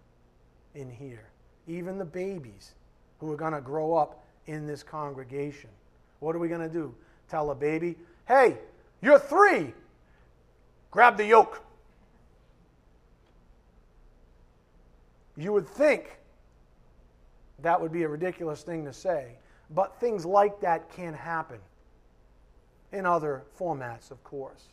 [0.76, 1.30] in here.
[1.68, 2.76] Even the babies
[3.20, 5.70] who are going to grow up in this congregation.
[6.20, 6.96] What are we going to do?
[7.30, 7.96] Tell a baby,
[8.28, 8.58] hey,
[9.02, 9.74] you're three.
[10.92, 11.62] Grab the yoke.
[15.36, 16.20] You would think
[17.60, 19.34] that would be a ridiculous thing to say,
[19.70, 21.60] but things like that can happen
[22.92, 24.70] in other formats, of course.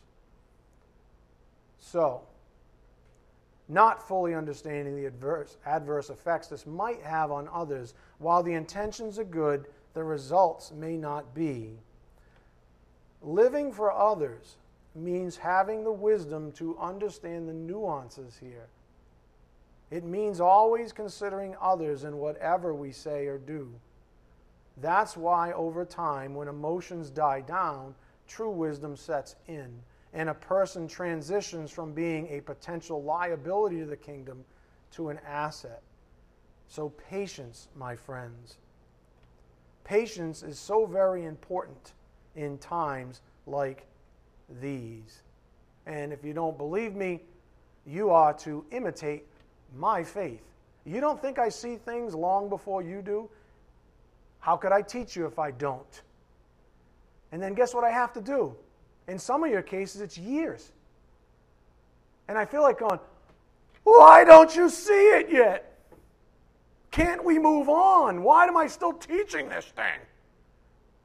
[1.79, 2.21] So,
[3.67, 9.19] not fully understanding the adverse, adverse effects this might have on others, while the intentions
[9.19, 11.71] are good, the results may not be.
[13.21, 14.57] Living for others
[14.95, 18.67] means having the wisdom to understand the nuances here
[19.91, 23.71] it means always considering others in whatever we say or do.
[24.77, 27.95] That's why, over time, when emotions die down,
[28.27, 29.79] true wisdom sets in,
[30.13, 34.43] and a person transitions from being a potential liability to the kingdom
[34.91, 35.81] to an asset.
[36.67, 38.57] So, patience, my friends.
[39.83, 41.93] Patience is so very important
[42.35, 43.85] in times like
[44.61, 45.21] these.
[45.85, 47.21] And if you don't believe me,
[47.85, 49.25] you are to imitate
[49.75, 50.41] my faith.
[50.85, 53.29] You don't think I see things long before you do?
[54.39, 56.01] How could I teach you if I don't?
[57.31, 58.55] And then guess what I have to do?
[59.07, 60.71] In some of your cases, it's years.
[62.27, 62.99] And I feel like going,
[63.83, 65.79] why don't you see it yet?
[66.91, 68.23] Can't we move on?
[68.23, 69.99] Why am I still teaching this thing?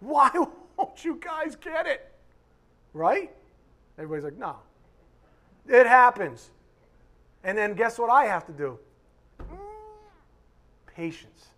[0.01, 0.31] Why
[0.77, 2.10] won't you guys get it?
[2.93, 3.31] Right?
[3.99, 4.57] Everybody's like, no.
[5.69, 6.51] It happens.
[7.45, 8.79] And then guess what I have to do?
[9.41, 9.57] Mm,
[10.87, 11.49] patience.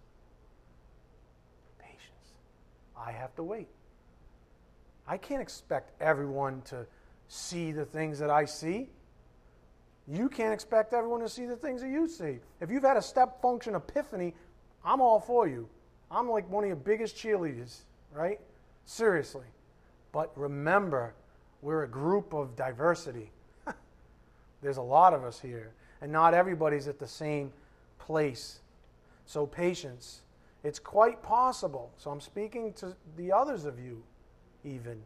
[1.78, 2.34] Patience.
[2.96, 3.68] I have to wait.
[5.06, 6.86] I can't expect everyone to
[7.28, 8.88] see the things that I see.
[10.06, 12.38] You can't expect everyone to see the things that you see.
[12.60, 14.34] If you've had a step function epiphany,
[14.84, 15.68] I'm all for you.
[16.10, 17.78] I'm like one of your biggest cheerleaders,
[18.12, 18.38] right?
[18.84, 19.46] Seriously.
[20.12, 21.14] But remember,
[21.62, 23.30] we're a group of diversity.
[24.62, 27.52] There's a lot of us here, and not everybody's at the same
[27.98, 28.60] place.
[29.24, 30.22] So, patience.
[30.64, 31.92] It's quite possible.
[31.96, 34.02] So, I'm speaking to the others of you,
[34.64, 35.00] even.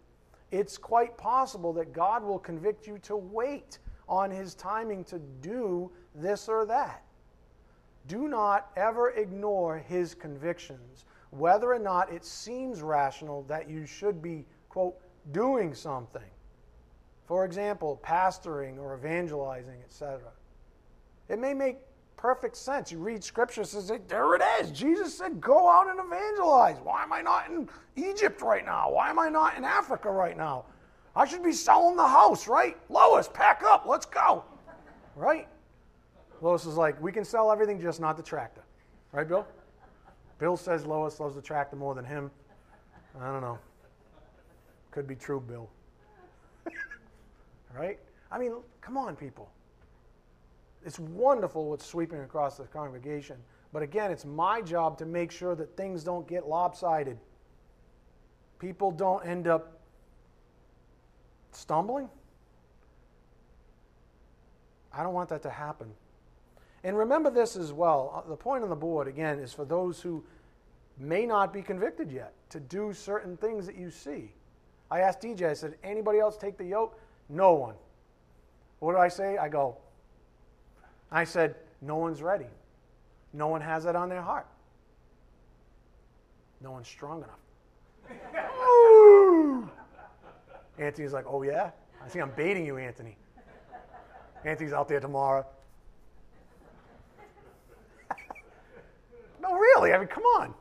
[0.50, 3.78] It's quite possible that God will convict you to wait
[4.08, 7.02] on His timing to do this or that.
[8.08, 14.22] Do not ever ignore His convictions, whether or not it seems rational that you should
[14.22, 14.96] be, quote,
[15.32, 16.22] doing something.
[17.26, 20.20] For example, pastoring or evangelizing, etc.
[21.28, 21.78] It may make
[22.16, 22.92] perfect sense.
[22.92, 24.70] You read scripture, says, there it is.
[24.70, 26.76] Jesus said, go out and evangelize.
[26.82, 28.90] Why am I not in Egypt right now?
[28.90, 30.64] Why am I not in Africa right now?
[31.16, 32.76] I should be selling the house, right?
[32.88, 34.44] Lois, pack up, let's go.
[35.16, 35.48] Right?
[36.42, 38.62] Lois is like, we can sell everything, just not the tractor.
[39.12, 39.46] Right, Bill?
[40.38, 42.30] Bill says Lois loves the tractor more than him.
[43.18, 43.58] I don't know.
[44.90, 45.68] Could be true, Bill.
[47.74, 47.98] Right?
[48.30, 49.50] I mean, come on, people.
[50.84, 53.36] It's wonderful what's sweeping across the congregation.
[53.72, 57.18] But again, it's my job to make sure that things don't get lopsided.
[58.58, 59.80] People don't end up
[61.52, 62.08] stumbling.
[64.92, 65.92] I don't want that to happen.
[66.84, 68.12] And remember this as well.
[68.14, 70.24] Uh, the point on the board, again, is for those who
[70.98, 74.32] may not be convicted yet to do certain things that you see.
[74.90, 76.98] I asked DJ, I said, anybody else take the yoke?
[77.28, 77.74] No one.
[78.78, 79.36] What do I say?
[79.36, 79.78] I go,
[81.10, 82.46] I said, no one's ready.
[83.32, 84.46] No one has that on their heart.
[86.60, 87.40] No one's strong enough.
[90.78, 91.70] Anthony's like, oh, yeah?
[92.04, 93.16] I think I'm baiting you, Anthony.
[94.44, 95.44] Anthony's out there tomorrow.
[99.42, 99.92] no, really.
[99.92, 100.54] I mean, come on.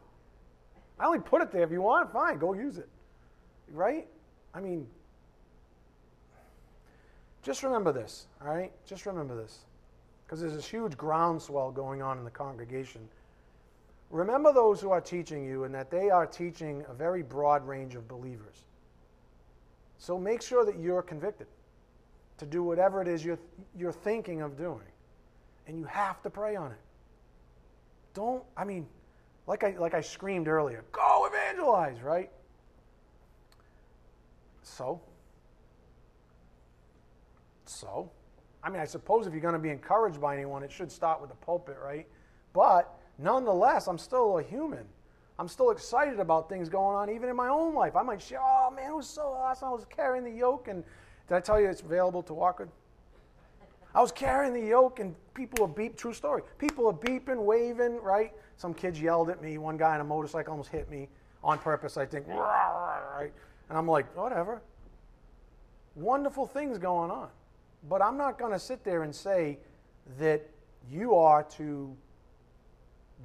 [1.00, 1.64] I only put it there.
[1.64, 2.90] If you want, fine, go use it.
[3.72, 4.08] Right?
[4.54, 4.88] I mean,
[7.46, 8.72] just remember this, all right?
[8.88, 9.60] Just remember this.
[10.26, 13.08] Because there's this huge groundswell going on in the congregation.
[14.10, 17.94] Remember those who are teaching you and that they are teaching a very broad range
[17.94, 18.64] of believers.
[20.00, 21.46] So make sure that you're convicted
[22.40, 23.40] to do whatever it is you're,
[23.78, 24.82] you're thinking of doing.
[25.68, 26.82] And you have to pray on it.
[28.16, 28.88] Don't, I mean,
[29.46, 32.32] like I, like I screamed earlier, go evangelize, right?
[34.64, 35.00] So?
[37.70, 38.12] So?
[38.64, 41.22] I mean, I suppose if you're going to be encouraged by anyone, it should start
[41.22, 42.08] with the pulpit, right?
[42.54, 44.86] But nonetheless, I'm still a human.
[45.38, 47.96] I'm still excited about things going on, even in my own life.
[47.96, 49.68] I might share, oh man, it was so awesome.
[49.68, 50.84] I was carrying the yoke, and
[51.28, 52.70] did I tell you it's available to walk with?
[53.94, 55.98] I was carrying the yoke, and people were beep.
[55.98, 56.42] True story.
[56.58, 58.34] People are beeping, waving, right?
[58.58, 59.58] Some kids yelled at me.
[59.58, 61.08] One guy on a motorcycle almost hit me
[61.44, 61.98] on purpose.
[61.98, 63.32] I think, right?
[63.70, 64.62] And I'm like, whatever.
[65.96, 67.30] Wonderful things going on,
[67.90, 69.60] but I'm not going to sit there and say
[70.20, 70.48] that
[70.90, 71.96] you are to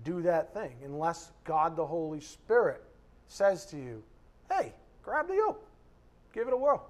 [0.05, 2.83] do that thing unless God the Holy Spirit
[3.29, 4.03] says to you,
[4.51, 4.73] hey,
[5.03, 5.67] grab the yoke,
[6.33, 6.89] give it a whirl.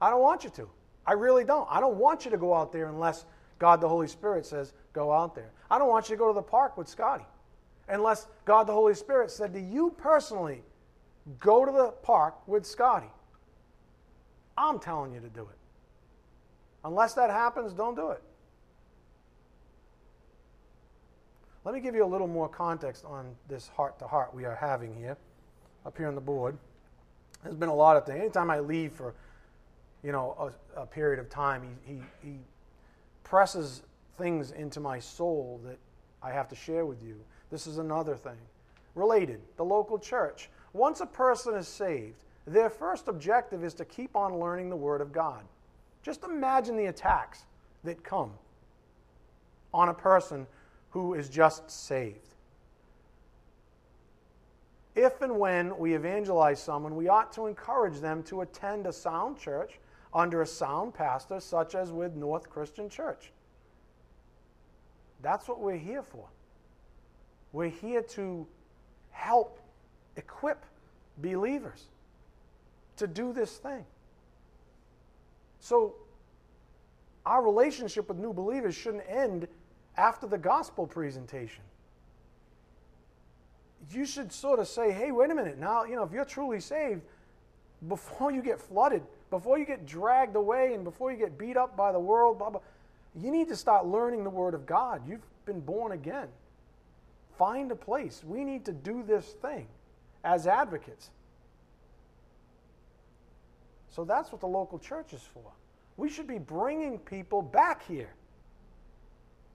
[0.00, 0.68] I don't want you to.
[1.06, 1.66] I really don't.
[1.70, 3.24] I don't want you to go out there unless
[3.58, 5.50] God the Holy Spirit says, go out there.
[5.70, 7.24] I don't want you to go to the park with Scotty
[7.88, 10.62] unless God the Holy Spirit said to you personally,
[11.38, 13.10] go to the park with Scotty.
[14.56, 15.61] I'm telling you to do it.
[16.84, 18.22] Unless that happens, don't do it.
[21.64, 24.56] Let me give you a little more context on this heart to heart we are
[24.56, 25.16] having here,
[25.86, 26.58] up here on the board.
[27.44, 28.20] There's been a lot of things.
[28.20, 29.14] Anytime I leave for,
[30.02, 32.38] you know, a, a period of time, he, he, he
[33.22, 33.82] presses
[34.18, 35.78] things into my soul that
[36.20, 37.16] I have to share with you.
[37.50, 38.38] This is another thing.
[38.94, 40.50] Related, the local church.
[40.72, 45.00] Once a person is saved, their first objective is to keep on learning the Word
[45.00, 45.44] of God.
[46.02, 47.44] Just imagine the attacks
[47.84, 48.32] that come
[49.72, 50.46] on a person
[50.90, 52.34] who is just saved.
[54.94, 59.38] If and when we evangelize someone, we ought to encourage them to attend a sound
[59.38, 59.78] church
[60.12, 63.32] under a sound pastor, such as with North Christian Church.
[65.22, 66.26] That's what we're here for.
[67.52, 68.46] We're here to
[69.12, 69.60] help
[70.16, 70.62] equip
[71.18, 71.84] believers
[72.96, 73.84] to do this thing.
[75.62, 75.94] So,
[77.24, 79.46] our relationship with new believers shouldn't end
[79.96, 81.62] after the gospel presentation.
[83.92, 85.58] You should sort of say, hey, wait a minute.
[85.58, 87.02] Now, you know, if you're truly saved,
[87.86, 91.76] before you get flooded, before you get dragged away, and before you get beat up
[91.76, 92.60] by the world, blah, blah,
[93.14, 95.02] you need to start learning the Word of God.
[95.06, 96.26] You've been born again.
[97.38, 98.24] Find a place.
[98.26, 99.68] We need to do this thing
[100.24, 101.10] as advocates.
[103.94, 105.52] So that's what the local church is for.
[105.96, 108.10] We should be bringing people back here.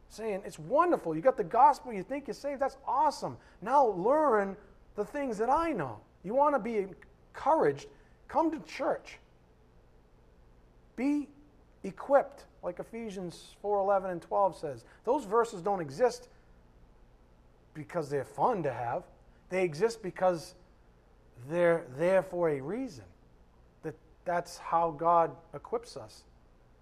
[0.09, 1.15] Saying, it's wonderful.
[1.15, 1.91] You got the gospel.
[1.91, 2.61] You think you're saved.
[2.61, 3.35] That's awesome.
[3.61, 4.55] Now learn
[4.95, 5.99] the things that I know.
[6.23, 6.88] You want to be
[7.33, 7.88] encouraged?
[8.27, 9.17] Come to church.
[10.95, 11.27] Be
[11.83, 14.85] equipped, like Ephesians 4 11 and 12 says.
[15.03, 16.29] Those verses don't exist
[17.73, 19.03] because they're fun to have,
[19.49, 20.55] they exist because
[21.49, 23.05] they're there for a reason.
[24.28, 26.23] That that's how God equips us.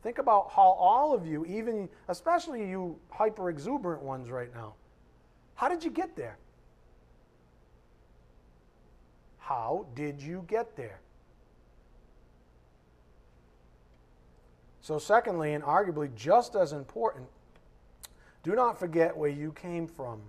[0.01, 4.73] Think about how all of you, even especially you hyper exuberant ones right now,
[5.53, 6.39] how did you get there?
[9.37, 10.99] How did you get there?
[14.81, 17.27] So, secondly, and arguably just as important,
[18.41, 20.19] do not forget where you came from.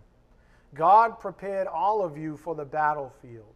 [0.75, 3.55] God prepared all of you for the battlefield.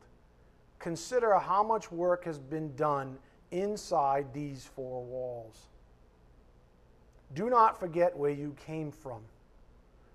[0.78, 3.18] Consider how much work has been done
[3.50, 5.68] inside these four walls.
[7.34, 9.22] Do not forget where you came from.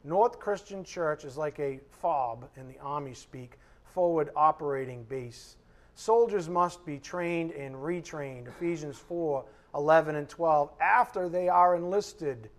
[0.04, 3.58] North Christian Church is like a FOB in the Army speak,
[3.94, 5.58] forward operating base.
[5.96, 12.50] Soldiers must be trained and retrained, Ephesians 4 11 and 12, after they are enlisted.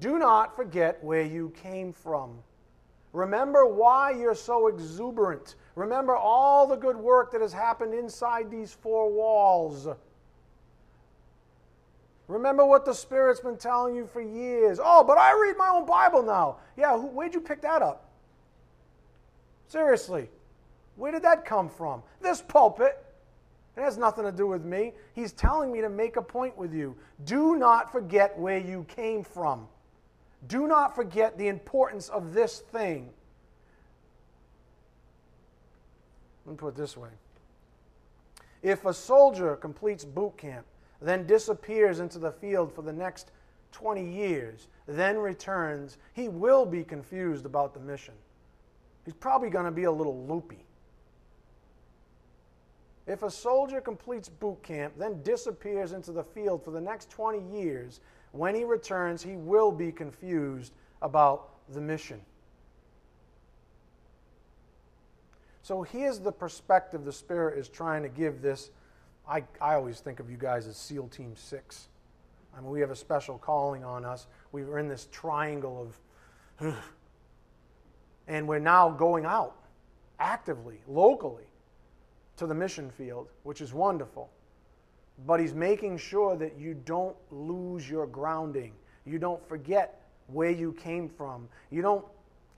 [0.00, 2.38] Do not forget where you came from.
[3.12, 5.54] Remember why you're so exuberant.
[5.76, 9.86] Remember all the good work that has happened inside these four walls.
[12.28, 14.80] Remember what the Spirit's been telling you for years.
[14.82, 16.56] Oh, but I read my own Bible now.
[16.76, 18.10] Yeah, where'd you pick that up?
[19.68, 20.28] Seriously,
[20.96, 22.02] where did that come from?
[22.20, 23.02] This pulpit.
[23.76, 24.94] It has nothing to do with me.
[25.14, 26.96] He's telling me to make a point with you.
[27.26, 29.68] Do not forget where you came from.
[30.48, 33.10] Do not forget the importance of this thing.
[36.46, 37.10] Let me put it this way.
[38.62, 40.64] If a soldier completes boot camp,
[41.02, 43.32] then disappears into the field for the next
[43.72, 48.14] 20 years, then returns, he will be confused about the mission.
[49.04, 50.64] He's probably going to be a little loopy.
[53.06, 57.56] If a soldier completes boot camp, then disappears into the field for the next 20
[57.56, 58.00] years,
[58.32, 60.72] when he returns, he will be confused
[61.02, 62.20] about the mission.
[65.66, 68.70] So here's the perspective the Spirit is trying to give this.
[69.28, 71.88] I, I always think of you guys as SEAL Team 6.
[72.56, 74.28] I mean, we have a special calling on us.
[74.52, 75.90] We were in this triangle
[76.60, 76.74] of,
[78.28, 79.56] and we're now going out
[80.20, 81.48] actively, locally,
[82.36, 84.30] to the mission field, which is wonderful
[85.24, 88.72] but he's making sure that you don't lose your grounding.
[89.06, 91.48] You don't forget where you came from.
[91.70, 92.04] You don't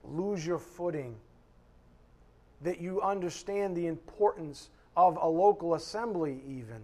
[0.03, 1.15] lose your footing.
[2.61, 6.81] That you understand the importance of a local assembly, even.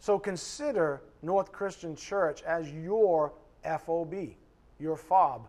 [0.00, 3.32] So consider North Christian Church as your
[3.64, 4.14] FOB,
[4.78, 5.48] your FOB,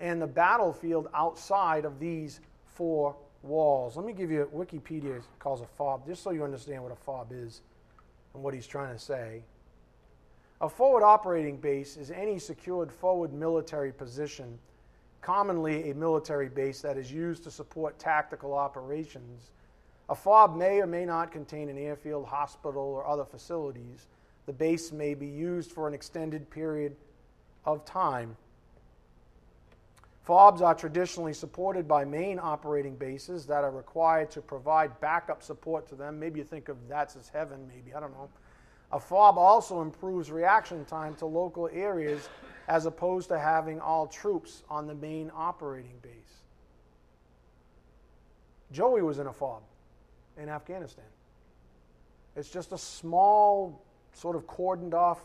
[0.00, 3.96] and the battlefield outside of these four walls.
[3.96, 7.32] Let me give you Wikipedia calls a fob, just so you understand what a fob
[7.32, 7.62] is
[8.34, 9.42] and what he's trying to say.
[10.60, 14.58] A forward operating base is any secured forward military position,
[15.22, 19.50] commonly a military base that is used to support tactical operations.
[20.08, 24.08] A FOB may or may not contain an airfield, hospital, or other facilities.
[24.46, 26.96] The base may be used for an extended period
[27.64, 28.36] of time
[30.30, 35.88] FOBs are traditionally supported by main operating bases that are required to provide backup support
[35.88, 36.20] to them.
[36.20, 38.28] Maybe you think of that as heaven, maybe, I don't know.
[38.92, 42.28] A fob also improves reaction time to local areas
[42.68, 46.12] as opposed to having all troops on the main operating base.
[48.72, 49.62] Joey was in a fob
[50.36, 51.04] in Afghanistan.
[52.36, 53.82] It's just a small,
[54.12, 55.20] sort of cordoned off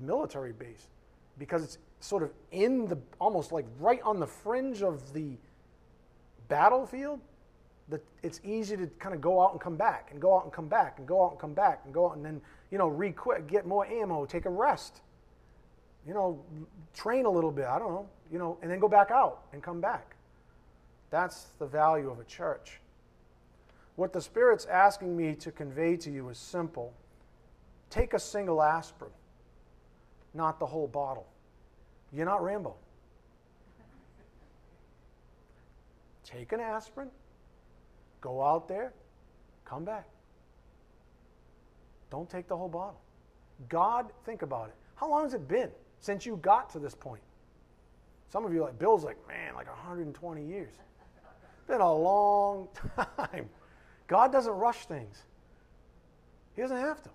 [0.00, 0.88] military base
[1.38, 5.36] because it's sort of in the almost like right on the fringe of the
[6.48, 7.20] battlefield
[7.88, 10.52] that it's easy to kind of go out and come back and go out and
[10.52, 12.90] come back and go out and come back and go out and then you know
[12.90, 15.00] requit get more ammo take a rest.
[16.06, 16.42] You know
[16.94, 19.62] train a little bit i don't know you know and then go back out and
[19.62, 20.16] come back.
[21.10, 22.80] That's the value of a church.
[23.96, 26.92] What the spirit's asking me to convey to you is simple.
[27.90, 29.10] Take a single aspirin
[30.34, 31.26] not the whole bottle.
[32.12, 32.76] You're not rambo.
[36.24, 37.10] Take an aspirin
[38.20, 38.92] Go out there,
[39.64, 40.08] come back.
[42.10, 43.00] Don't take the whole bottle.
[43.68, 44.74] God, think about it.
[44.94, 47.22] How long has it been since you got to this point?
[48.30, 50.74] Some of you like Bill's like, man, like 120 years.
[51.66, 52.68] Been a long
[53.16, 53.48] time.
[54.06, 55.22] God doesn't rush things.
[56.54, 57.10] He doesn't have to.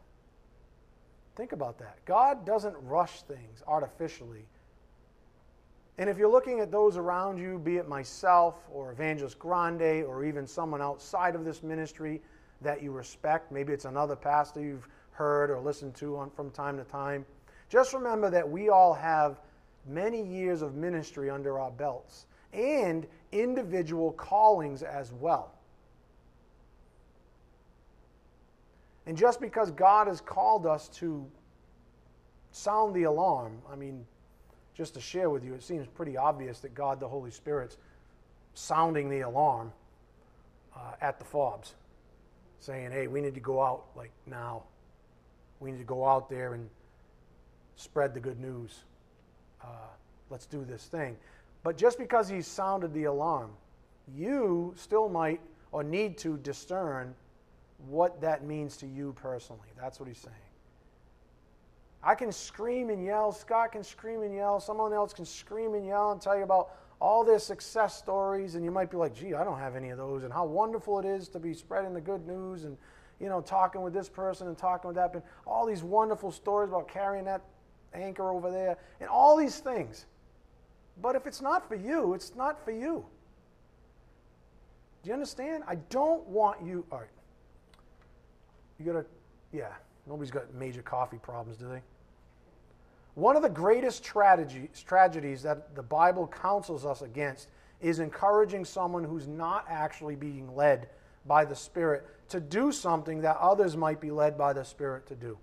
[1.35, 1.97] Think about that.
[2.05, 4.45] God doesn't rush things artificially
[5.97, 10.25] and if you're looking at those around you, be it myself or Evangelist Grande or
[10.25, 12.21] even someone outside of this ministry
[12.63, 16.77] that you respect, maybe it's another pastor you've heard or listened to on, from time
[16.77, 17.25] to time,
[17.69, 19.39] just remember that we all have
[19.85, 25.53] many years of ministry under our belts and individual callings as well.
[29.05, 31.29] And just because God has called us to
[32.51, 34.05] sound the alarm, I mean,
[34.75, 37.77] just to share with you, it seems pretty obvious that God the Holy Spirit's
[38.53, 39.71] sounding the alarm
[40.75, 41.75] uh, at the fobs,
[42.63, 44.63] saying, hey, we need to go out like now.
[45.59, 46.69] We need to go out there and
[47.75, 48.85] spread the good news.
[49.61, 49.67] Uh,
[50.29, 51.17] let's do this thing.
[51.63, 53.51] But just because he sounded the alarm,
[54.15, 55.41] you still might
[55.71, 57.13] or need to discern
[57.89, 59.67] what that means to you personally.
[59.79, 60.35] That's what He's saying.
[62.03, 63.31] I can scream and yell.
[63.31, 64.59] Scott can scream and yell.
[64.59, 66.71] Someone else can scream and yell and tell you about
[67.03, 68.55] all their success stories.
[68.55, 70.23] And you might be like, gee, I don't have any of those.
[70.23, 72.77] And how wonderful it is to be spreading the good news and,
[73.19, 75.11] you know, talking with this person and talking with that.
[75.11, 77.41] But all these wonderful stories about carrying that
[77.93, 80.05] anchor over there and all these things.
[81.01, 83.05] But if it's not for you, it's not for you.
[85.03, 85.63] Do you understand?
[85.67, 86.85] I don't want you.
[86.89, 87.09] All right.
[88.79, 89.05] You got to,
[89.51, 89.73] yeah.
[90.07, 91.81] Nobody's got major coffee problems, do they?
[93.15, 97.47] One of the greatest tragedies, tragedies that the Bible counsels us against
[97.79, 100.89] is encouraging someone who's not actually being led
[101.25, 105.15] by the Spirit to do something that others might be led by the Spirit to
[105.15, 105.37] do.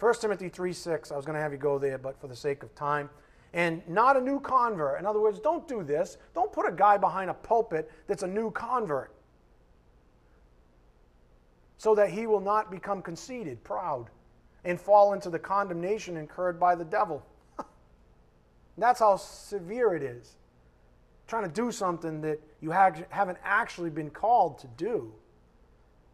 [0.00, 2.36] 1 Timothy 3 6, I was going to have you go there, but for the
[2.36, 3.08] sake of time.
[3.54, 5.00] And not a new convert.
[5.00, 6.18] In other words, don't do this.
[6.34, 9.14] Don't put a guy behind a pulpit that's a new convert
[11.78, 14.10] so that he will not become conceited, proud
[14.64, 17.24] and fall into the condemnation incurred by the devil.
[18.78, 20.36] That's how severe it is.
[21.26, 25.12] Trying to do something that you haven't actually been called to do.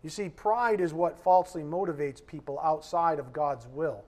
[0.03, 4.05] You see, pride is what falsely motivates people outside of God's will.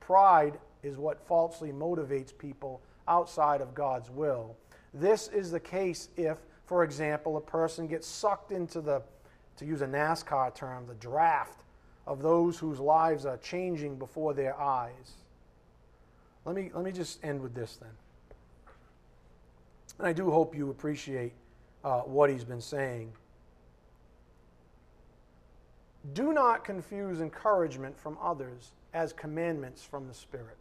[0.00, 4.56] Pride is what falsely motivates people outside of God's will.
[4.92, 9.02] This is the case if, for example, a person gets sucked into the,
[9.56, 11.63] to use a NASCAR term, the draft
[12.06, 15.14] of those whose lives are changing before their eyes.
[16.44, 17.90] Let me, let me just end with this then.
[19.98, 21.32] And I do hope you appreciate
[21.82, 23.12] uh, what he's been saying.
[26.12, 30.58] Do not confuse encouragement from others as commandments from the Spirit.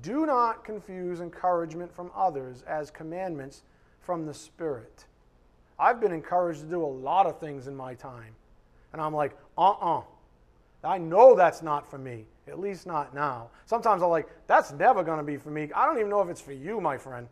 [0.00, 3.62] Do not confuse encouragement from others as commandments
[4.00, 5.04] from the Spirit.
[5.78, 8.34] I've been encouraged to do a lot of things in my time.
[8.92, 9.98] And I'm like, uh uh-uh.
[9.98, 10.02] uh
[10.84, 13.50] I know that's not for me, at least not now.
[13.66, 15.70] Sometimes I'm like, that's never going to be for me.
[15.74, 17.28] I don't even know if it's for you, my friend.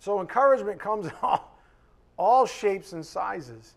[0.00, 1.56] So encouragement comes in all,
[2.16, 3.74] all shapes and sizes.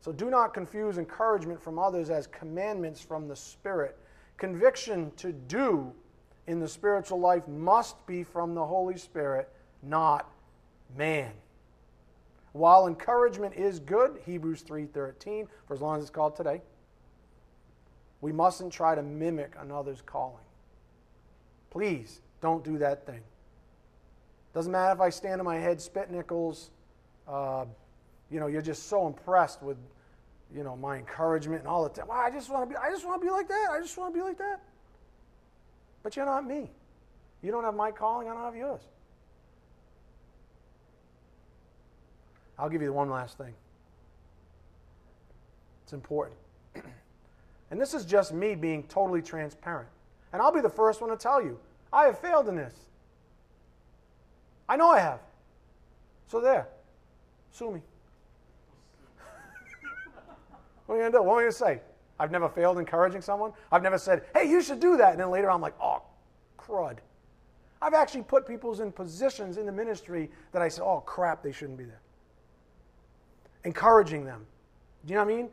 [0.00, 3.98] So do not confuse encouragement from others as commandments from the Spirit.
[4.36, 5.92] Conviction to do
[6.46, 9.48] in the spiritual life must be from the Holy Spirit,
[9.82, 10.30] not
[10.96, 11.32] man.
[12.52, 16.62] While encouragement is good, Hebrews 3:13, for as long as it's called today,
[18.20, 20.44] we mustn't try to mimic another's calling.
[21.70, 23.22] Please don't do that thing.
[24.52, 26.70] Doesn't matter if I stand on my head, spit nickels,
[27.28, 27.66] uh,
[28.30, 29.76] you know, you're just so impressed with,
[30.52, 32.08] you know, my encouragement and all the time.
[32.08, 33.68] Wow, I just want to be, I just want to be like that.
[33.70, 34.60] I just want to be like that.
[36.02, 36.70] But you're not me.
[37.42, 38.82] You don't have my calling, I don't have yours.
[42.60, 43.54] I'll give you the one last thing.
[45.84, 46.36] It's important.
[47.70, 49.88] and this is just me being totally transparent.
[50.32, 51.58] And I'll be the first one to tell you
[51.92, 52.74] I have failed in this.
[54.68, 55.20] I know I have.
[56.28, 56.68] So there.
[57.50, 57.80] Sue me.
[60.86, 61.22] what are you going to do?
[61.22, 61.80] What am I going to say?
[62.20, 63.52] I've never failed encouraging someone.
[63.72, 65.12] I've never said, hey, you should do that.
[65.12, 66.02] And then later I'm like, oh,
[66.58, 66.98] crud.
[67.82, 71.50] I've actually put people in positions in the ministry that I said, oh, crap, they
[71.50, 72.00] shouldn't be there.
[73.64, 74.46] Encouraging them.
[75.04, 75.48] Do you know what I mean?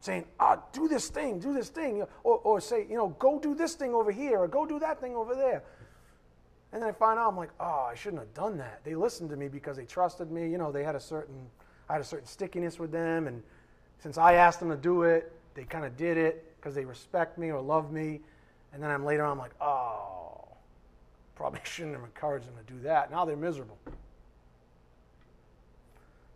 [0.00, 2.04] Saying, ah, oh, do this thing, do this thing.
[2.24, 5.00] Or, or say, you know, go do this thing over here, or go do that
[5.00, 5.62] thing over there.
[6.72, 8.80] And then I find out, I'm like, oh, I shouldn't have done that.
[8.82, 10.48] They listened to me because they trusted me.
[10.48, 11.36] You know, they had a certain,
[11.88, 13.26] I had a certain stickiness with them.
[13.26, 13.42] And
[13.98, 17.36] since I asked them to do it, they kind of did it because they respect
[17.38, 18.20] me or love me.
[18.72, 20.48] And then I'm later on, I'm like, oh,
[21.34, 23.10] probably shouldn't have encouraged them to do that.
[23.10, 23.78] Now they're miserable.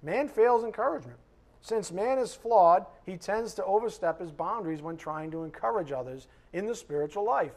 [0.06, 1.18] Man fails encouragement.
[1.62, 6.28] Since man is flawed, he tends to overstep his boundaries when trying to encourage others
[6.52, 7.54] in the spiritual life.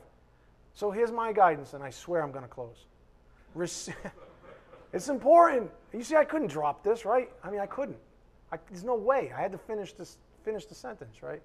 [0.73, 2.87] So here's my guidance, and I swear I'm going to close.
[4.93, 5.69] it's important.
[5.93, 7.29] You see, I couldn't drop this, right?
[7.43, 7.99] I mean, I couldn't.
[8.51, 9.31] I, there's no way.
[9.35, 11.43] I had to finish this, finish the sentence, right?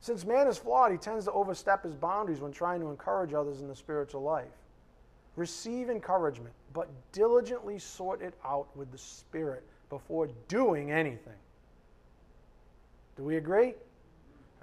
[0.00, 3.62] Since man is flawed, he tends to overstep his boundaries when trying to encourage others
[3.62, 4.52] in the spiritual life.
[5.36, 11.34] Receive encouragement, but diligently sort it out with the Spirit before doing anything.
[13.16, 13.74] Do we agree?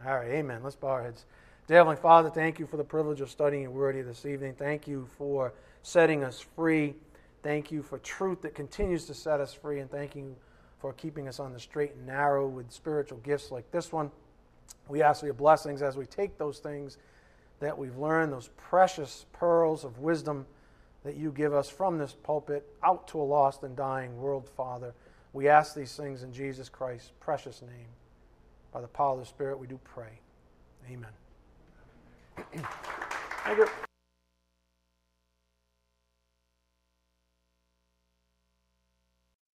[0.06, 0.62] All right, amen.
[0.64, 1.26] Let's bow our heads.
[1.68, 4.54] Dear Heavenly Father, thank you for the privilege of studying your word here this evening.
[4.54, 6.96] Thank you for setting us free.
[7.42, 9.80] Thank you for truth that continues to set us free.
[9.80, 10.36] And thank you
[10.80, 14.12] for keeping us on the straight and narrow with spiritual gifts like this one.
[14.88, 16.98] We ask for your blessings as we take those things
[17.60, 20.46] that we've learned, those precious pearls of wisdom
[21.04, 24.94] that you give us from this pulpit out to a lost and dying world, Father.
[25.36, 27.90] We ask these things in Jesus Christ's precious name.
[28.72, 30.22] By the power of the Spirit, we do pray.
[30.90, 31.12] Amen.
[33.44, 33.68] Thank you.